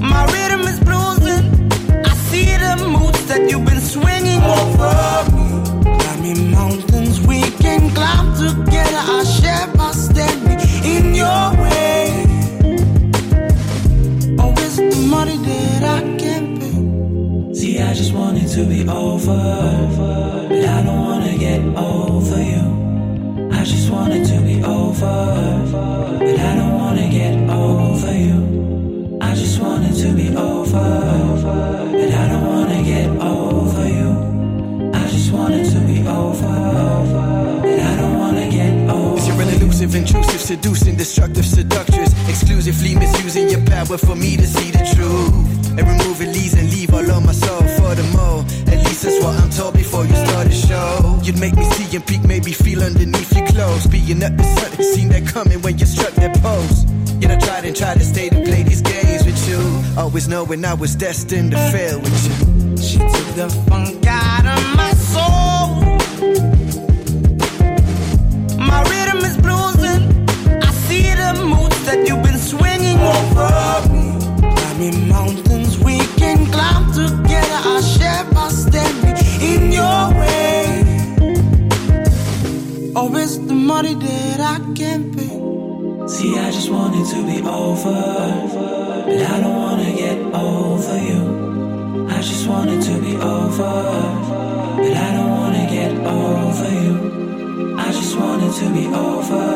My 0.00 0.24
rhythm 0.32 0.60
is 0.60 0.78
bruising. 0.78 1.44
I 2.04 2.14
see 2.30 2.46
the 2.56 2.76
moods 2.88 3.26
that 3.26 3.50
you've 3.50 3.64
been 3.64 3.80
swinging 3.80 4.42
over 4.44 5.24
me. 5.34 5.46
Climbing 5.98 6.52
mountains 6.52 7.20
we 7.26 7.40
can 7.58 7.90
climb 7.96 8.32
together, 8.36 9.02
I 9.16 9.24
share 9.24 9.66
my 9.74 9.90
standing 9.90 10.60
in 10.84 11.16
your 11.16 11.57
I 17.80 17.94
just 17.94 18.12
want 18.12 18.36
it 18.42 18.48
to 18.48 18.64
be 18.64 18.88
over, 18.88 19.36
but 19.96 20.52
I 20.52 20.82
don't 20.82 21.00
wanna 21.00 21.38
get 21.38 21.60
over 21.76 22.42
you. 22.42 23.48
I 23.52 23.64
just 23.64 23.90
want 23.90 24.12
it 24.12 24.24
to 24.26 24.40
be 24.40 24.62
over, 24.64 25.68
but 25.70 26.38
I 26.38 26.56
don't 26.56 26.74
wanna 26.74 27.08
get 27.08 27.34
over 27.48 28.12
you. 28.12 29.18
I 29.20 29.34
just 29.34 29.60
want 29.60 29.84
it 29.84 29.94
to 30.02 30.12
be 30.12 30.28
over, 30.36 30.72
but 31.42 32.10
I 32.12 32.28
don't 32.28 32.46
wanna 32.46 32.82
get 32.82 33.08
over 33.20 33.88
you. 33.88 34.90
I 34.94 35.08
just 35.08 35.32
want 35.32 35.54
it 35.54 35.70
to 35.70 35.80
be 35.80 36.00
over 36.06 37.60
But 37.62 37.80
I 37.80 37.96
don't 37.96 38.18
wanna 38.18 38.50
get 38.50 38.74
over. 38.90 39.22
You're 39.26 39.42
an 39.42 39.50
elusive, 39.60 39.94
intrusive, 39.94 40.40
seducing, 40.40 40.96
destructive 40.96 41.46
seductress. 41.46 42.12
Exclusively 42.28 42.96
misusing 42.96 43.48
your 43.48 43.64
power 43.66 43.98
for 43.98 44.16
me 44.16 44.36
to 44.36 44.46
Being 54.08 54.24
up 54.24 54.40
sun, 54.40 54.72
seen 54.82 55.08
that 55.10 55.26
coming 55.26 55.60
when 55.60 55.76
you 55.76 55.84
struck 55.84 56.14
that 56.14 56.34
pose. 56.40 56.86
Yet 57.20 57.30
I 57.30 57.36
tried 57.36 57.66
and 57.66 57.76
tried 57.76 57.98
to 57.98 58.04
stay 58.04 58.30
to 58.30 58.36
play 58.36 58.62
these 58.62 58.80
games 58.80 59.26
with 59.26 59.46
you. 59.46 59.60
Always 60.00 60.26
knowing 60.28 60.64
I 60.64 60.72
was 60.72 60.96
destined 60.96 61.50
to 61.50 61.58
fail 61.70 62.00
with 62.00 62.24
you. 62.24 62.76
She 62.78 62.96
took 62.96 63.28
the 63.36 63.50
funk 63.68 64.06
out 64.06 64.46
of 64.46 64.76
my 64.80 64.92
soul. 65.12 65.84
My 68.56 68.80
rhythm 68.88 69.18
is 69.28 69.36
bruising. 69.44 70.02
I 70.62 70.70
see 70.88 71.12
the 71.12 71.44
moods 71.44 71.84
that 71.84 72.08
you've 72.08 72.22
been 72.22 72.38
swinging 72.38 72.98
over 73.00 73.92
me. 73.92 74.16
Climbing 74.56 75.08
mountains 75.10 75.78
we 75.80 75.98
can 76.16 76.46
climb 76.46 76.90
together. 76.94 77.60
I 77.76 77.82
share 77.82 78.24
my 78.32 78.48
standing 78.48 79.18
in 79.42 79.70
your 79.70 80.17
that 83.82 84.40
I 84.40 84.74
can't 84.74 85.14
pay. 85.16 85.28
See, 86.08 86.36
I 86.36 86.50
just 86.50 86.70
want 86.70 86.94
it 86.96 87.06
to 87.14 87.24
be 87.24 87.38
over, 87.46 87.92
but 89.06 89.22
I 89.22 89.40
don't 89.40 89.56
wanna 89.56 89.92
get 89.92 90.18
over 90.34 90.98
you. 90.98 92.08
I 92.08 92.20
just 92.20 92.48
want 92.48 92.70
it 92.70 92.82
to 92.82 93.00
be 93.00 93.14
over, 93.16 93.74
but 94.76 94.96
I 95.06 95.12
don't 95.16 95.30
wanna 95.30 95.66
get 95.70 95.92
over 96.04 96.70
you. 96.82 97.76
I 97.78 97.92
just 97.92 98.18
want 98.18 98.42
it 98.42 98.52
to 98.60 98.66
be 98.72 98.86
over, 98.88 99.47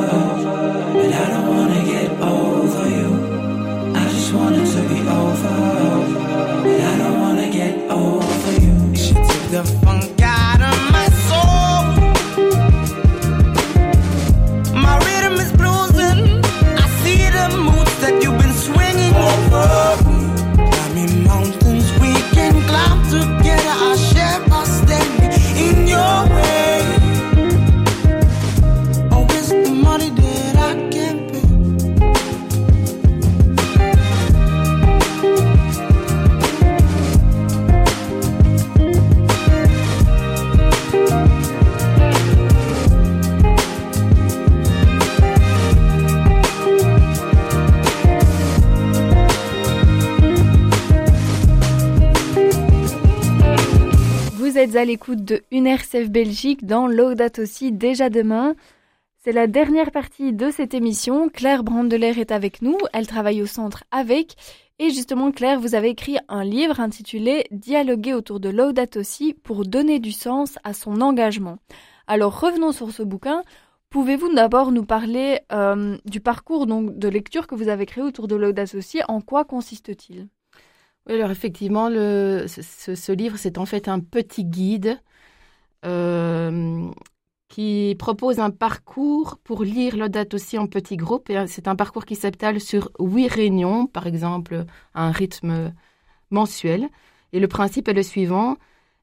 Belgique 56.12 56.66
dans 56.66 56.86
Laudato 56.86 57.42
aussi 57.42 57.72
déjà 57.72 58.10
demain. 58.10 58.54
C'est 59.16 59.32
la 59.32 59.46
dernière 59.46 59.90
partie 59.90 60.34
de 60.34 60.50
cette 60.50 60.74
émission. 60.74 61.30
Claire 61.30 61.64
Brandelaire 61.64 62.18
est 62.18 62.32
avec 62.32 62.60
nous. 62.60 62.76
Elle 62.92 63.06
travaille 63.06 63.40
au 63.40 63.46
centre 63.46 63.84
avec. 63.90 64.36
Et 64.78 64.90
justement, 64.90 65.32
Claire, 65.32 65.58
vous 65.58 65.74
avez 65.74 65.88
écrit 65.88 66.18
un 66.28 66.44
livre 66.44 66.80
intitulé 66.80 67.46
Dialoguer 67.50 68.12
autour 68.12 68.40
de 68.40 68.50
Laudato 68.50 69.00
aussi 69.00 69.32
pour 69.32 69.64
donner 69.64 70.00
du 70.00 70.12
sens 70.12 70.58
à 70.64 70.74
son 70.74 71.00
engagement. 71.00 71.56
Alors 72.06 72.38
revenons 72.38 72.72
sur 72.72 72.90
ce 72.90 73.02
bouquin. 73.02 73.42
Pouvez-vous 73.88 74.34
d'abord 74.34 74.70
nous 74.70 74.84
parler 74.84 75.40
euh, 75.50 75.96
du 76.04 76.20
parcours 76.20 76.66
donc, 76.66 76.98
de 76.98 77.08
lecture 77.08 77.46
que 77.46 77.54
vous 77.54 77.68
avez 77.68 77.86
créé 77.86 78.04
autour 78.04 78.28
de 78.28 78.36
Laudato 78.36 78.76
aussi 78.76 79.00
En 79.08 79.22
quoi 79.22 79.44
consiste-t-il? 79.44 80.28
Oui, 81.06 81.14
alors 81.14 81.30
effectivement, 81.30 81.88
ce 81.88 83.12
livre, 83.12 83.36
c'est 83.38 83.56
en 83.56 83.66
fait 83.66 83.88
un 83.88 84.00
petit 84.00 84.44
guide 84.44 85.00
euh, 85.84 86.90
qui 87.48 87.96
propose 87.98 88.38
un 88.38 88.50
parcours 88.50 89.38
pour 89.44 89.62
lire 89.62 89.96
l'audate 89.96 90.34
aussi 90.34 90.58
en 90.58 90.66
petits 90.66 90.96
groupes. 90.96 91.28
Et 91.30 91.46
c'est 91.46 91.68
un 91.68 91.76
parcours 91.76 92.04
qui 92.04 92.16
s'étale 92.16 92.60
sur 92.60 92.90
huit 92.98 93.28
réunions, 93.28 93.86
par 93.86 94.06
exemple, 94.06 94.64
à 94.94 95.06
un 95.06 95.10
rythme 95.10 95.72
mensuel. 96.30 96.88
Et 97.32 97.40
le 97.40 97.48
principe 97.48 97.88
est 97.88 97.92
le 97.92 98.02
suivant. 98.02 98.56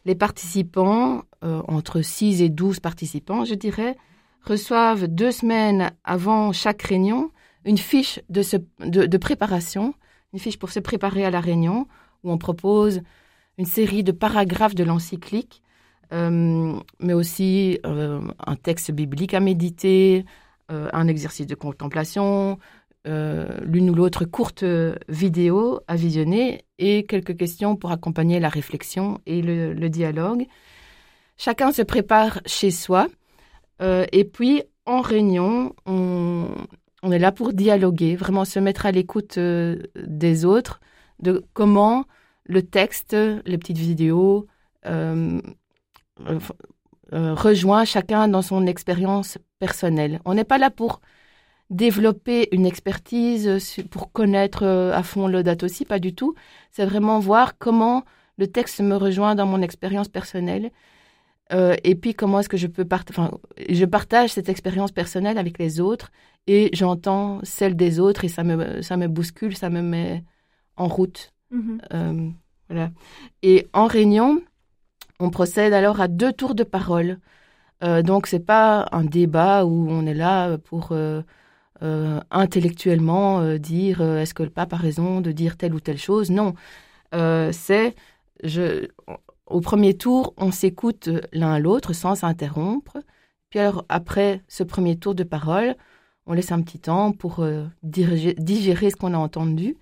Les 0.05 0.15
participants, 0.15 1.23
euh, 1.43 1.61
entre 1.67 2.01
6 2.01 2.41
et 2.41 2.49
12 2.49 2.79
participants, 2.79 3.45
je 3.45 3.53
dirais, 3.53 3.95
reçoivent 4.43 5.07
deux 5.07 5.31
semaines 5.31 5.91
avant 6.03 6.51
chaque 6.51 6.81
réunion 6.81 7.31
une 7.65 7.77
fiche 7.77 8.19
de, 8.29 8.41
de, 8.79 9.17
préparation 9.17 9.93
une 10.33 10.39
fiche 10.39 10.57
pour 10.57 10.71
se 10.71 10.79
préparer 10.79 11.25
à 11.25 11.31
la 11.31 11.39
réunion 11.39 11.87
où 12.23 12.31
on 12.31 12.37
propose 12.37 13.01
une 13.57 13.65
série 13.65 14.03
de 14.03 14.11
paragraphes 14.11 14.75
de 14.75 14.83
l'encyclique, 14.83 15.61
euh, 15.61 15.68
mais 16.11 17.13
aussi 17.13 17.79
euh, 17.85 18.21
un 18.45 18.55
texte 18.55 18.91
biblique 18.91 19.33
à 19.33 19.39
méditer, 19.39 20.25
euh, 20.71 20.89
un 20.93 21.07
exercice 21.07 21.47
de 21.47 21.55
contemplation, 21.55 22.57
l'une 23.05 23.89
ou 23.89 23.95
l'autre 23.95 24.25
courte 24.25 24.63
vidéo 25.07 25.79
à 25.87 25.95
visionner 25.95 26.61
et 26.77 27.07
quelques 27.07 27.35
questions 27.35 27.75
pour 27.75 27.91
accompagner 27.91 28.39
la 28.39 28.49
réflexion 28.49 29.19
et 29.25 29.41
le, 29.41 29.89
dialogue. 29.89 30.45
Chacun 31.35 31.71
se 31.71 31.81
prépare 31.81 32.39
chez 32.45 32.69
soi 32.69 33.07
et 33.81 34.25
puis 34.25 34.61
en 34.89 35.01
réunion, 35.01 35.75
on, 35.85 36.47
est 37.11 37.19
là 37.19 37.31
pour 37.31 37.53
dialoguer, 37.53 38.15
vraiment 38.15 38.43
se 38.43 38.57
mettre 38.57 38.87
à 38.87 38.91
l'écoute 38.91 39.37
euh, 39.37 39.83
des 39.95 40.45
autres, 40.45 40.81
de 41.19 41.45
comment 41.53 42.05
le 42.45 42.63
texte, 42.63 43.15
les 43.45 43.57
petites 43.59 43.77
vidéos, 43.77 44.47
euh, 44.87 45.39
euh, 46.27 46.39
euh 47.13 47.33
rejoint 47.33 47.85
chacun 47.85 48.27
dans 48.27 48.41
son 48.41 48.65
expérience 48.67 49.37
personnelle. 49.59 50.19
On 50.25 50.33
n'est 50.33 50.43
pas 50.43 50.57
là 50.57 50.69
pour 50.69 51.01
développer 51.69 52.49
une 52.51 52.65
expertise, 52.65 53.77
pour 53.91 54.11
connaître 54.11 54.65
à 54.65 55.03
fond 55.03 55.27
le 55.27 55.43
date 55.43 55.63
aussi, 55.63 55.85
pas 55.85 55.99
du 55.99 56.15
tout. 56.15 56.33
C'est 56.71 56.85
vraiment 56.85 57.19
voir 57.19 57.57
comment 57.57 58.03
le 58.37 58.47
texte 58.47 58.79
me 58.79 58.95
rejoint 58.95 59.35
dans 59.35 59.45
mon 59.45 59.61
expérience 59.61 60.07
personnelle. 60.07 60.71
Euh, 61.51 61.75
et 61.83 61.95
puis 61.95 62.13
comment 62.13 62.39
est-ce 62.39 62.49
que 62.49 62.57
je 62.57 62.67
peux 62.67 62.85
partager, 62.85 63.19
enfin, 63.19 63.37
je 63.69 63.85
partage 63.85 64.31
cette 64.31 64.49
expérience 64.49 64.91
personnelle 64.91 65.39
avec 65.39 65.57
les 65.57 65.79
autres 65.79 66.11
et 66.45 66.69
j'entends 66.73 67.39
celle 67.43 67.75
des 67.75 67.99
autres 67.99 68.23
et 68.23 68.27
ça 68.27 68.43
me, 68.43 68.81
ça 68.83 68.97
me 68.97 69.07
bouscule, 69.07 69.57
ça 69.57 69.69
me 69.69 69.81
met 69.81 70.23
en 70.77 70.87
route. 70.87 71.33
Mhm. 71.49 71.81
Euh, 71.93 72.29
voilà. 72.69 72.91
Et 73.41 73.67
en 73.73 73.87
réunion, 73.87 74.41
on 75.19 75.29
procède 75.29 75.73
alors 75.73 76.01
à 76.01 76.07
deux 76.07 76.33
tours 76.33 76.55
de 76.55 76.63
parole. 76.63 77.19
Euh, 77.83 78.01
donc 78.01 78.27
c'est 78.27 78.39
pas 78.39 78.87
un 78.91 79.03
débat 79.05 79.65
où 79.65 79.89
on 79.89 80.05
est 80.05 80.13
là 80.13 80.57
pour 80.57 80.89
euh, 80.91 81.21
euh, 81.83 82.19
intellectuellement 82.31 83.39
euh, 83.41 83.57
dire 83.57 84.01
est-ce 84.01 84.33
que 84.33 84.43
le 84.43 84.49
pape 84.49 84.73
a 84.73 84.77
raison 84.77 85.21
de 85.21 85.31
dire 85.31 85.57
telle 85.57 85.73
ou 85.73 85.79
telle 85.79 85.97
chose? 85.97 86.29
Non, 86.31 86.53
c'est 87.51 87.95
au 89.47 89.61
premier 89.61 89.95
tour, 89.95 90.33
on 90.37 90.51
s'écoute 90.51 91.09
l'un 91.33 91.59
l'autre 91.59 91.93
sans 91.93 92.15
s'interrompre. 92.15 92.97
Puis 93.49 93.59
alors 93.59 93.85
après 93.89 94.43
ce 94.47 94.63
premier 94.63 94.97
tour 94.97 95.15
de 95.15 95.23
parole, 95.23 95.75
on 96.27 96.33
laisse 96.33 96.51
un 96.51 96.61
petit 96.61 96.79
temps 96.79 97.11
pour 97.11 97.43
digérer 97.83 98.89
ce 98.91 98.95
qu'on 98.95 99.13
a 99.13 99.17
entendu. 99.17 99.77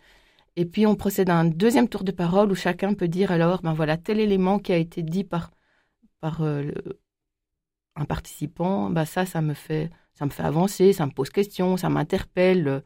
Et 0.57 0.65
puis 0.65 0.87
on 0.87 0.95
procède 0.95 1.29
à 1.29 1.35
un 1.35 1.45
deuxième 1.45 1.87
tour 1.87 2.03
de 2.03 2.11
parole 2.11 2.51
où 2.51 2.55
chacun 2.55 2.95
peut 2.95 3.07
dire 3.07 3.31
alors, 3.31 3.61
ben 3.61 3.73
voilà, 3.73 3.95
tel 3.95 4.19
élément 4.19 4.57
qui 4.57 4.73
a 4.73 4.77
été 4.77 5.03
dit 5.03 5.23
par, 5.23 5.51
par 6.19 6.41
euh, 6.41 6.71
un 7.95 8.05
participant, 8.05 8.89
ben 8.89 9.05
ça, 9.05 9.27
ça 9.27 9.41
me 9.41 9.53
fait, 9.53 9.91
ça 10.15 10.25
me 10.25 10.31
fait 10.31 10.41
avancer, 10.41 10.93
ça 10.93 11.05
me 11.05 11.11
pose 11.11 11.29
question, 11.29 11.77
ça 11.77 11.89
m'interpelle, 11.89 12.67
euh, 12.67 12.79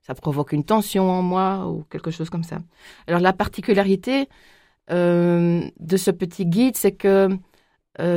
ça 0.00 0.14
provoque 0.14 0.52
une 0.52 0.62
tension 0.64 1.10
en 1.10 1.22
moi 1.22 1.66
ou 1.68 1.82
quelque 1.90 2.12
chose 2.12 2.30
comme 2.30 2.44
ça. 2.44 2.60
Alors 3.08 3.20
la 3.20 3.32
particularité 3.32 4.28
euh, 4.92 5.68
de 5.80 5.96
ce 5.96 6.12
petit 6.12 6.46
guide, 6.46 6.76
c'est 6.76 6.92
que 6.92 7.28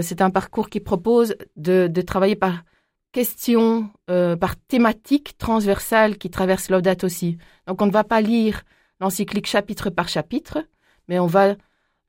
c'est 0.04 0.22
un 0.22 0.30
parcours 0.30 0.70
qui 0.70 0.80
propose 0.80 1.36
de, 1.56 1.88
de 1.88 2.02
travailler 2.02 2.36
par 2.36 2.64
question, 3.12 3.90
par 4.06 4.56
thématique 4.68 5.40
transversale 5.40 6.20
qui 6.20 6.30
traverse 6.30 6.70
l'audate 6.70 7.04
aussi. 7.04 7.40
Donc 7.66 7.82
on 7.82 7.88
ne 7.88 7.92
va 7.92 8.04
pas 8.04 8.22
lire 8.22 8.62
l'encyclique 9.02 9.48
chapitre 9.48 9.90
par 9.90 10.08
chapitre, 10.08 10.66
mais 11.10 11.20
on 11.20 11.26
va 11.28 11.56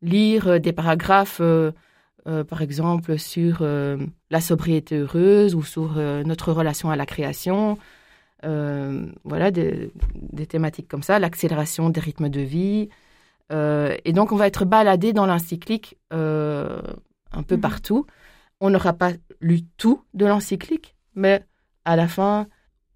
lire 0.03 0.47
euh, 0.47 0.59
des 0.59 0.73
paragraphes, 0.73 1.39
euh, 1.41 1.73
euh, 2.29 2.45
par 2.45 2.63
exemple, 2.63 3.19
sur 3.19 3.59
euh, 3.63 3.97
la 4.31 4.41
sobriété 4.41 4.99
heureuse 4.99 5.55
ou 5.57 5.63
sur 5.65 5.95
notre 6.25 6.53
relation 6.53 6.91
à 6.91 6.97
la 6.97 7.07
création. 7.07 7.79
Voilà, 8.45 9.51
des, 9.53 9.93
des 10.33 10.47
thématiques 10.47 10.89
comme 10.89 11.05
ça, 11.05 11.19
l'accélération 11.21 11.91
des 11.91 12.01
rythmes 12.01 12.29
de 12.29 12.41
vie. 12.41 12.89
Et 13.51 14.13
donc, 14.13 14.33
on 14.33 14.37
va 14.37 14.47
être 14.49 14.65
baladé 14.65 15.13
dans 15.13 15.27
l'encyclique 15.27 15.97
un 16.11 17.43
peu 17.47 17.55
Mhm. 17.55 17.61
partout. 17.61 18.07
On 18.61 18.71
n'aura 18.71 18.95
pas 18.95 19.13
lu 19.41 19.61
tout 19.77 20.03
de 20.15 20.27
l'encyclique, 20.27 20.97
mais 21.15 21.45
à 21.85 21.95
la 21.95 22.09
fin, 22.09 22.49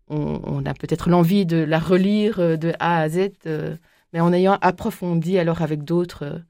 on, 0.09 0.41
on 0.45 0.65
a 0.67 0.75
peut-être 0.75 1.11
l'envie 1.11 1.47
de 1.47 1.57
la 1.57 1.79
relire 1.79 2.39
euh, 2.41 2.57
de 2.57 2.73
A 2.79 3.01
à 3.01 3.09
Z, 3.09 3.31
euh, 3.47 3.77
mais 4.13 4.21
en 4.21 4.33
ayant 4.33 4.59
approfondi 4.61 5.39
alors 5.39 5.63
avec 5.63 5.85
d'autres, 5.85 6.43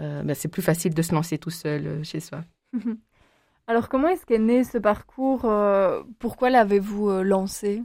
euh, 0.00 0.22
ben, 0.22 0.34
c'est 0.34 0.48
plus 0.48 0.62
facile 0.62 0.94
de 0.94 1.02
se 1.02 1.14
lancer 1.14 1.38
tout 1.38 1.50
seul 1.50 2.04
chez 2.04 2.20
soi. 2.20 2.42
Alors 3.66 3.90
comment 3.90 4.08
est-ce 4.08 4.24
qu'est 4.24 4.38
né 4.38 4.64
ce 4.64 4.78
parcours 4.78 5.46
Pourquoi 6.18 6.48
l'avez-vous 6.48 7.22
lancé? 7.22 7.82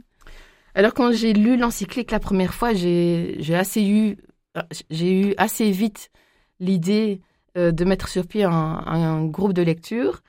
Alors 0.74 0.94
quand 0.94 1.12
j'ai 1.12 1.34
lu 1.34 1.58
l'encyclique 1.58 2.10
la 2.10 2.20
première 2.20 2.54
fois, 2.54 2.72
j'ai 2.72 3.54
assez 3.54 3.84
eu 3.86 4.16
j'ai 4.88 5.20
eu 5.20 5.34
assez 5.36 5.70
vite 5.72 6.10
l'idée 6.58 7.20
de 7.54 7.84
mettre 7.84 8.08
sur 8.08 8.26
pied 8.26 8.44
un, 8.44 8.50
un 8.50 9.26
groupe 9.26 9.52
de 9.52 9.60
lecture. 9.60 10.22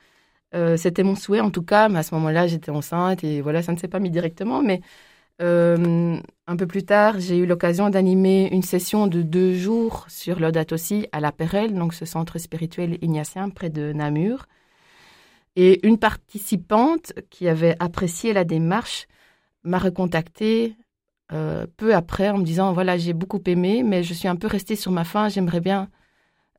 Euh, 0.54 0.76
C'était 0.76 1.02
mon 1.02 1.16
souhait 1.16 1.40
en 1.40 1.50
tout 1.50 1.62
cas, 1.62 1.88
mais 1.88 1.98
à 1.98 2.02
ce 2.02 2.14
moment-là 2.14 2.46
j'étais 2.46 2.70
enceinte 2.70 3.24
et 3.24 3.40
voilà 3.40 3.62
ça 3.62 3.72
ne 3.72 3.78
s'est 3.78 3.88
pas 3.88 3.98
mis 4.00 4.10
directement. 4.10 4.62
Mais 4.62 4.80
euh, 5.42 6.18
un 6.46 6.56
peu 6.56 6.66
plus 6.66 6.84
tard, 6.84 7.20
j'ai 7.20 7.38
eu 7.38 7.46
l'occasion 7.46 7.90
d'animer 7.90 8.48
une 8.52 8.62
session 8.62 9.06
de 9.08 9.22
deux 9.22 9.54
jours 9.54 10.06
sur 10.08 10.40
l'audate 10.40 10.72
aussi 10.72 11.08
à 11.12 11.20
la 11.20 11.32
Perelle, 11.32 11.74
donc 11.74 11.94
ce 11.94 12.04
centre 12.06 12.38
spirituel 12.38 12.98
ignatien 13.02 13.50
près 13.50 13.70
de 13.70 13.92
Namur. 13.92 14.46
Et 15.56 15.86
une 15.86 15.98
participante 15.98 17.12
qui 17.30 17.48
avait 17.48 17.76
apprécié 17.80 18.32
la 18.32 18.44
démarche 18.44 19.06
m'a 19.64 19.78
recontacté 19.78 20.76
euh, 21.32 21.66
peu 21.76 21.94
après 21.94 22.30
en 22.30 22.38
me 22.38 22.44
disant 22.44 22.72
voilà 22.72 22.96
j'ai 22.98 23.12
beaucoup 23.14 23.40
aimé 23.46 23.82
mais 23.82 24.02
je 24.04 24.14
suis 24.14 24.28
un 24.28 24.36
peu 24.36 24.46
restée 24.46 24.76
sur 24.76 24.92
ma 24.92 25.04
faim 25.04 25.28
j'aimerais 25.28 25.60
bien 25.60 25.88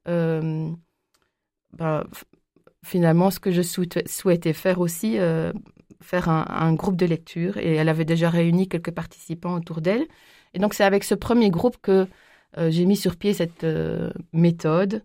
ben, 0.05 2.03
finalement 2.87 3.29
ce 3.29 3.39
que 3.39 3.51
je 3.51 3.61
souhaitais, 3.61 4.53
faire 4.53 4.79
aussi 4.79 5.19
euh, 5.19 5.51
faire 6.01 6.29
un, 6.29 6.73
groupe 6.73 6.95
de 6.95 7.05
lecture. 7.05 7.57
Et 7.57 7.75
elle 7.75 7.89
avait 7.89 8.05
déjà 8.05 8.29
réuni 8.29 8.67
quelques 8.67 8.91
participants 8.91 9.55
autour 9.55 9.81
d'elle. 9.81 10.07
Et 10.53 10.59
donc 10.59 10.73
c'est 10.73 10.83
avec 10.83 11.03
ce 11.03 11.15
premier 11.15 11.49
groupe 11.49 11.77
que 11.81 12.07
euh, 12.57 12.71
j'ai 12.71 12.85
mis 12.85 12.95
sur 12.95 13.17
pied 13.17 13.33
cette 13.33 13.63
euh, 13.63 14.11
méthode. 14.33 15.03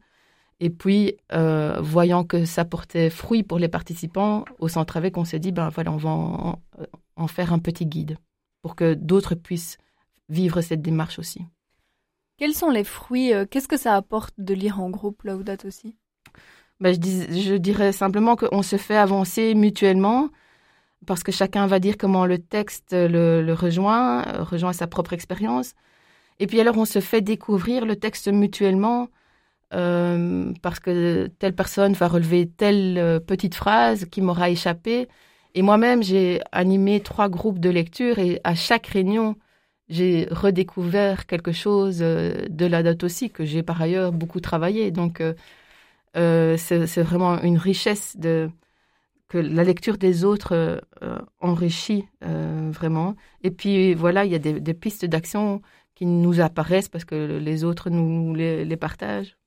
Et 0.61 0.71
puis 0.71 1.17
euh, 1.33 1.81
voyant 1.81 2.25
que 2.25 2.45
ça 2.45 2.65
portait 2.65 3.11
fruit 3.11 3.43
pour 3.43 3.59
les 3.59 3.69
participants 3.69 4.45
au 4.61 4.69
centre 4.69 4.97
avec 4.97 5.17
on 5.17 5.25
s'est 5.25 5.41
dit 5.41 5.51
ben 5.51 5.71
voilà 5.71 5.91
on 5.91 5.97
va 5.97 6.11
en- 6.11 7.27
faire 7.27 7.53
un 7.53 7.59
petit 7.59 7.87
guide 7.87 8.17
pour 8.63 8.77
que 8.77 8.95
d'autres 8.95 9.35
puissent 9.35 9.79
vivre 10.29 10.61
cette 10.61 10.83
démarche 10.83 11.19
aussi. 11.19 11.43
Quels 12.37 12.55
sont 12.55 12.71
les 12.71 12.85
fruits 12.85 13.33
Qu'est-ce 13.51 13.69
que 13.69 13.77
ça 13.77 13.97
apporte 13.97 14.35
de 14.39 14.55
lire 14.55 14.81
en 14.81 14.89
groupe 14.91 15.23
Laudato 15.25 15.67
aussi? 15.67 15.97
Ben, 16.83 16.97
je, 17.01 17.55
dirais 17.59 17.93
simplement 17.93 18.35
qu'on 18.35 18.63
se 18.63 18.75
fait 18.75 18.97
avancer 18.97 19.55
mutuellement 19.55 20.31
parce 21.07 21.23
que 21.23 21.31
chacun 21.31 21.69
va 21.69 21.79
dire 21.79 21.97
comment 21.97 22.27
le 22.27 22.39
texte 22.39 22.89
le, 22.93 23.53
rejoint, 23.53 24.27
euh, 24.27 24.43
rejoint 24.43 24.73
sa 24.73 24.89
propre 24.89 25.13
expérience. 25.13 25.75
Et 26.41 26.49
puis 26.49 26.61
alors 26.61 26.77
on 26.79 26.85
se 26.85 26.99
fait 27.01 27.21
découvrir 27.21 27.87
le 27.87 27.95
texte 27.95 28.29
mutuellement 28.29 29.09
parce 29.71 30.81
que 30.81 31.29
telle 31.39 31.55
personne 31.55 31.95
va 31.95 32.09
relever 32.09 32.47
telle 32.47 33.23
petite 33.27 33.55
phrase 33.55 34.05
qui 34.07 34.21
m'aura 34.21 34.51
échappé. 34.51 35.09
Et 35.55 35.63
moi-même, 35.63 36.03
j'ai 36.03 36.41
animé 36.53 37.01
trois 37.01 37.29
groupes 37.31 37.59
de 37.59 37.71
lecture 37.71 38.19
et 38.19 38.41
à 38.45 38.55
chaque 38.55 38.89
réunion, 38.89 39.37
j'ai 39.89 40.29
redécouvert 40.31 41.27
quelque 41.27 41.53
chose 41.53 41.99
de 42.01 42.67
la 42.67 42.83
date 42.83 43.03
aussi 43.05 43.31
que 43.31 43.45
j'ai 43.47 43.63
par 43.63 43.81
ailleurs 43.81 44.13
beaucoup 44.13 44.41
travaillé. 44.41 44.91
Donc, 44.91 45.23
c'est 46.15 47.03
vraiment 47.03 47.41
une 47.43 47.59
richesse 47.59 48.17
de, 48.17 48.51
que 49.33 49.39
la 49.39 49.65
lecture 49.65 49.97
des 49.97 50.25
autres 50.25 50.53
euh, 51.03 51.19
enrichit 51.41 52.07
euh, 52.23 52.71
vraiment. 52.71 53.17
Et 53.43 53.51
puis 53.51 53.95
voilà, 53.95 54.27
il 54.27 54.31
y 54.31 54.35
a 54.35 54.39
des, 54.39 54.75
pistes 54.75 55.07
d'action 55.07 55.63
qui 55.95 56.05
nous 56.05 56.41
apparaissent 56.41 56.91
parce 56.91 57.07
que 57.07 57.39
les 57.39 57.65
autres 57.65 57.89
nous 57.89 58.35
les, 58.35 58.77
partagent. 58.77 59.39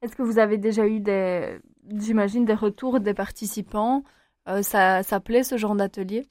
Est-ce 0.00 0.16
que 0.16 0.22
vous 0.22 0.38
avez 0.38 0.56
déjà 0.56 0.86
eu 0.88 1.00
des, 1.00 1.58
j'imagine, 1.94 2.46
des 2.46 2.54
retours 2.54 2.98
des 2.98 3.12
participants? 3.12 4.04
Euh, 4.48 4.62
ça, 4.62 5.02
ça 5.02 5.20
plaît 5.20 5.42
ce 5.42 5.58
genre 5.58 5.76
d'atelier? 5.76 6.26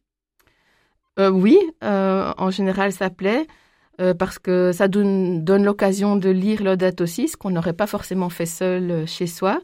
Oui, 1.19 1.59
en 1.83 2.49
général 2.49 2.91
ça 2.91 3.11
plaît. 3.11 3.45
Parce 4.17 4.39
que 4.39 4.71
ça 4.71 4.87
donne, 4.87 5.43
l'occasion 5.63 6.15
de 6.15 6.29
lire 6.29 6.63
l'Audate 6.63 7.01
aussi, 7.01 7.27
ce 7.27 7.37
qu'on 7.37 7.51
n'aurait 7.51 7.73
pas 7.73 7.87
forcément 7.87 8.29
fait 8.29 8.45
seul 8.45 9.05
chez 9.07 9.27
soi 9.27 9.59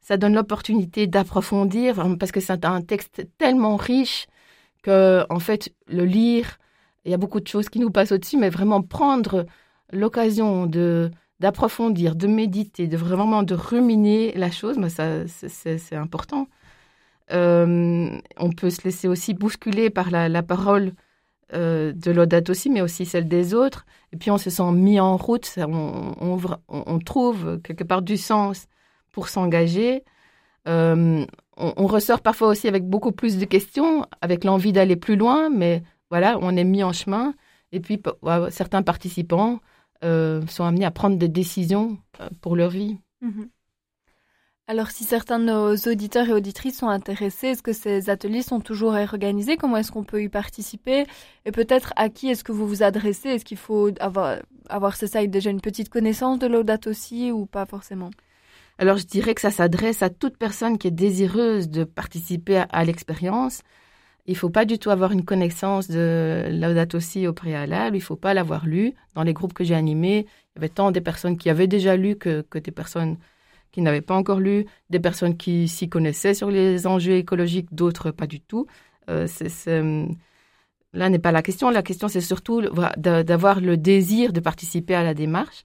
ça 0.00 0.16
donne 0.16 0.34
l'opportunité 0.34 1.06
d'approfondir 1.06 2.16
parce 2.18 2.32
que 2.32 2.40
c'est 2.40 2.64
un 2.64 2.82
texte 2.82 3.26
tellement 3.38 3.76
riche 3.76 4.26
que, 4.82 5.24
en 5.28 5.38
fait, 5.38 5.72
le 5.88 6.04
lire, 6.04 6.58
il 7.04 7.10
y 7.10 7.14
a 7.14 7.18
beaucoup 7.18 7.40
de 7.40 7.46
choses 7.46 7.68
qui 7.68 7.78
nous 7.78 7.90
passent 7.90 8.12
au-dessus, 8.12 8.38
mais 8.38 8.50
vraiment 8.50 8.82
prendre 8.82 9.46
l'occasion 9.92 10.66
de 10.66 11.10
d'approfondir, 11.40 12.16
de 12.16 12.26
méditer, 12.26 12.86
de 12.86 12.98
vraiment 12.98 13.42
de 13.42 13.54
ruminer 13.54 14.32
la 14.34 14.50
chose, 14.50 14.76
mais 14.76 14.90
ça, 14.90 15.26
c'est 15.26 15.96
important. 15.96 16.48
Euh, 17.32 18.10
on 18.36 18.50
peut 18.50 18.68
se 18.68 18.82
laisser 18.84 19.08
aussi 19.08 19.32
bousculer 19.32 19.88
par 19.88 20.10
la, 20.10 20.42
parole 20.42 20.92
euh, 21.52 21.92
de 21.92 22.10
l'audate 22.10 22.48
aussi, 22.50 22.70
mais 22.70 22.80
aussi 22.80 23.04
celle 23.04 23.26
des 23.26 23.54
autres. 23.54 23.84
Et 24.12 24.16
puis 24.16 24.30
on 24.30 24.38
se 24.38 24.50
sent 24.50 24.70
mis 24.72 25.00
en 25.00 25.16
route, 25.16 25.52
on, 25.58 26.14
on, 26.68 26.98
trouve 27.00 27.60
quelque 27.62 27.84
part 27.84 28.02
du 28.02 28.16
sens 28.16 28.66
pour 29.10 29.28
s'engager. 29.28 30.04
Euh, 30.68 31.24
on, 31.56 31.86
ressort 31.86 32.20
parfois 32.20 32.48
aussi 32.48 32.68
avec 32.68 32.84
beaucoup 32.84 33.12
plus 33.12 33.38
de 33.38 33.44
questions, 33.44 34.06
avec 34.20 34.44
l'envie 34.44 34.72
d'aller 34.72 34.96
plus 34.96 35.16
loin, 35.16 35.50
mais 35.50 35.82
voilà, 36.10 36.38
on 36.40 36.56
est 36.56 36.64
mis 36.64 36.84
en 36.84 36.92
chemin. 36.92 37.34
Et 37.72 37.80
puis, 37.80 38.00
certains 38.50 38.82
participants 38.82 39.60
euh, 40.04 40.44
sont 40.46 40.64
amenés 40.64 40.84
à 40.84 40.90
prendre 40.90 41.16
des 41.16 41.28
décisions 41.28 41.98
pour 42.40 42.56
leur 42.56 42.70
vie. 42.70 42.98
Mhm. 43.20 43.48
Alors, 44.70 44.92
si 44.92 45.02
certains 45.02 45.40
de 45.40 45.46
nos 45.46 45.74
auditeurs 45.74 46.28
et 46.28 46.32
auditrices 46.32 46.78
sont 46.78 46.86
intéressés, 46.86 47.48
est-ce 47.48 47.62
que 47.62 47.72
ces 47.72 48.08
ateliers 48.08 48.42
sont 48.42 48.60
toujours 48.60 48.92
organisés 48.92 49.56
Comment 49.56 49.78
est-ce 49.78 49.90
qu'on 49.90 50.04
peut 50.04 50.22
y 50.22 50.28
participer? 50.28 51.06
Et 51.44 51.50
peut-être 51.50 51.92
à 51.96 52.08
qui 52.08 52.28
est-ce 52.28 52.44
que 52.44 52.52
vous 52.52 52.68
vous 52.68 52.84
adressez? 52.84 53.30
Est-ce 53.30 53.44
qu'il 53.44 53.56
faut 53.56 53.90
avoir, 53.98 54.36
avoir 54.68 54.94
c'est 54.94 55.08
ça, 55.08 55.26
déjà 55.26 55.50
une 55.50 55.60
petite 55.60 55.88
connaissance 55.88 56.38
de 56.38 56.46
l'audate 56.46 56.86
ou 57.32 57.46
pas 57.46 57.66
forcément? 57.66 58.10
Alors 58.78 58.96
je 58.96 59.06
dirais 59.06 59.34
que 59.34 59.40
ça 59.40 59.50
s'adresse 59.50 60.04
à 60.04 60.08
toute 60.08 60.36
personne 60.36 60.78
qui 60.78 60.86
est 60.86 60.92
désireuse 60.92 61.68
de 61.68 61.82
participer 61.82 62.62
à, 62.70 62.84
l'expérience. 62.84 63.62
Il 64.26 64.34
ne 64.34 64.38
faut 64.38 64.50
pas 64.50 64.66
du 64.66 64.78
tout 64.78 64.90
avoir 64.90 65.10
une 65.10 65.24
connaissance 65.24 65.88
de 65.88 66.46
Laudato 66.48 66.98
aussi 66.98 67.26
au 67.26 67.32
préalable, 67.32 67.96
il 67.96 68.00
ne 68.00 68.04
faut 68.04 68.14
pas 68.14 68.34
l'avoir 68.34 68.66
lu. 68.66 68.94
Dans 69.16 69.24
les 69.24 69.32
groupes 69.32 69.52
que 69.52 69.64
j'ai 69.64 69.74
animés, 69.74 70.26
il 70.54 70.58
y 70.58 70.58
avait 70.58 70.68
tant 70.68 70.92
des 70.92 71.00
personnes 71.00 71.36
qui 71.36 71.50
avaient 71.50 71.66
déjà 71.66 71.96
lu 71.96 72.14
que, 72.14 72.44
des 72.54 72.70
personnes 72.70 73.16
qui 73.72 73.82
n'avaient 73.82 74.00
pas 74.00 74.14
encore 74.14 74.40
lu, 74.40 74.66
des 74.90 75.00
personnes 75.00 75.36
qui 75.36 75.68
s'y 75.68 75.88
connaissaient 75.88 76.34
sur 76.34 76.50
les 76.50 76.86
enjeux 76.86 77.16
écologiques, 77.16 77.72
d'autres 77.72 78.10
pas 78.10 78.26
du 78.26 78.40
tout. 78.40 78.66
Euh, 79.08 79.26
là 80.92 81.08
n'est 81.08 81.18
pas 81.18 81.32
la 81.32 81.42
question. 81.42 81.70
La 81.70 81.82
question, 81.82 82.08
c'est 82.08 82.20
surtout 82.20 82.62
d'avoir 82.96 83.60
le 83.60 83.76
désir 83.76 84.32
de 84.32 84.40
participer 84.40 84.94
à 84.94 85.02
la 85.02 85.14
démarche. 85.14 85.64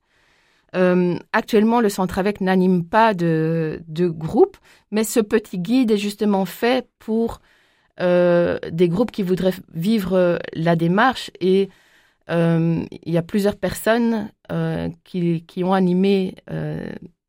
Euh, 0.76 1.18
actuellement, 1.32 1.80
le 1.80 1.90
Centre 1.90 2.20
avec 2.20 2.42
n'anime 2.42 2.86
pas 2.86 3.14
de, 3.14 3.82
de 3.88 4.08
groupe, 4.08 4.58
mais 4.92 5.04
ce 5.04 5.20
petit 5.20 5.58
guide 5.58 5.92
est 5.92 5.98
justement 5.98 6.46
fait 6.46 6.88
pour 7.00 7.40
euh, 8.02 8.60
des 8.72 8.90
groupes 8.90 9.12
qui 9.12 9.24
voudraient 9.24 9.54
vivre 9.74 10.14
euh, 10.14 10.38
la 10.54 10.76
démarche 10.76 11.32
et 11.40 11.70
il 12.28 12.88
y 13.06 13.18
a 13.18 13.22
plusieurs 13.22 13.56
personnes 13.56 14.32
qui, 15.04 15.44
qui, 15.46 15.64
ont 15.64 15.74
animé 15.74 16.34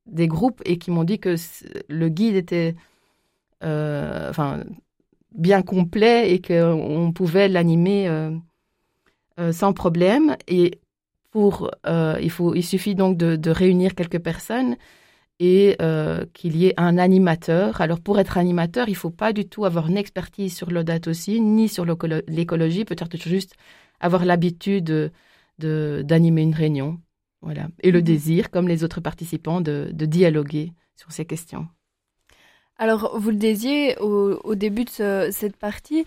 des 0.07 0.29
groupes 0.29 0.63
et 0.65 0.79
qui 0.79 0.91
m'ont 0.91 1.05
dit 1.05 1.19
que 1.19 1.35
le 1.89 2.09
guide 2.09 2.37
était 2.37 2.75
enfin, 3.63 4.65
bien 5.35 5.63
complet 5.63 6.33
et 6.33 6.41
qu'on 6.41 7.13
pouvait 7.13 7.49
l'animer 7.49 8.31
sans 9.53 9.73
problème. 9.73 10.37
Et 10.49 10.81
euh, 11.87 12.19
il, 12.21 12.31
faut, 12.31 12.55
il 12.55 12.63
suffit 12.63 12.95
donc 12.95 13.17
de, 13.17 13.51
réunir 13.51 13.95
quelques 13.95 14.19
personnes 14.19 14.77
et 15.39 15.77
euh, 15.83 16.25
qu'il 16.33 16.57
y 16.57 16.67
ait 16.67 16.75
un 16.77 16.99
animateur. 16.99 17.81
Alors 17.81 18.01
pour 18.01 18.19
être 18.19 18.39
animateur, 18.39 18.89
il 18.89 18.93
ne 18.93 18.97
faut 18.97 19.11
pas 19.11 19.33
du 19.33 19.47
tout 19.47 19.65
avoir 19.65 19.89
une 19.89 19.99
expertise 19.99 20.57
sur 20.57 20.71
l'audate 20.71 21.09
aussi, 21.09 21.41
ni 21.41 21.69
sur 21.69 21.85
l'écologie, 21.85 22.85
peut-être 22.85 23.17
juste 23.17 23.55
avoir 24.01 24.25
l'habitude 24.25 25.13
d'animer 25.59 26.43
une 26.43 26.55
réunion. 26.55 27.01
Voilà. 27.43 27.69
Et 27.83 27.91
le 27.91 27.99
mhm. 27.99 28.05
désir, 28.05 28.51
comme 28.51 28.69
les 28.69 28.85
autres 28.85 29.01
participants, 29.01 29.61
de, 29.61 29.91
dialoguer 29.93 30.73
sur 30.97 31.13
ces 31.13 31.25
questions. 31.25 31.67
Alors, 32.79 33.19
vous 33.19 33.31
le 33.31 33.37
disiez 33.37 33.97
au, 33.99 34.55
début 34.55 34.85
de 34.85 35.29
cette 35.31 35.57
partie, 35.57 36.05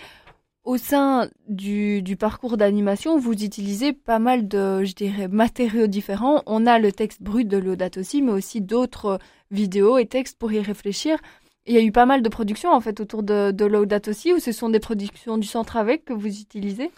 au 0.63 0.78
sein 0.78 1.30
du, 1.48 2.04
parcours 2.20 2.58
d'animation, 2.58 3.18
vous 3.18 3.34
utilisez 3.44 3.94
pas 3.94 4.20
mal 4.20 4.48
de, 4.48 4.84
je 4.84 4.94
dirais, 4.94 5.28
matériaux 5.28 5.88
différents. 5.88 6.44
On 6.46 6.68
a 6.68 6.78
le 6.78 6.92
texte 6.92 7.24
brut 7.24 7.48
de 7.48 7.58
l'audate 7.58 7.98
aussi, 7.98 8.22
mais 8.22 8.32
aussi 8.32 8.62
d'autres 8.62 9.18
vidéos 9.50 9.98
et 9.98 10.06
textes 10.06 10.38
pour 10.38 10.52
y 10.52 10.60
réfléchir. 10.60 11.18
Il 11.65 11.74
y 11.74 11.78
a 11.78 11.82
eu 11.82 11.92
pas 11.92 12.06
mal 12.06 12.22
de 12.22 12.30
productions 12.30 12.72
en 12.72 12.82
fait 12.82 13.00
autour 13.00 13.24
de, 13.24 13.52
de 13.52 13.65
l'audate 13.65 14.10
aussi, 14.10 14.34
ou 14.34 14.39
ce 14.39 14.52
sont 14.52 14.70
des 14.70 14.80
productions 14.80 15.38
du 15.38 15.48
centre 15.48 15.78
avec 15.78 16.06
que 16.06 16.13
vous 16.13 16.39
utilisez? 16.39 16.92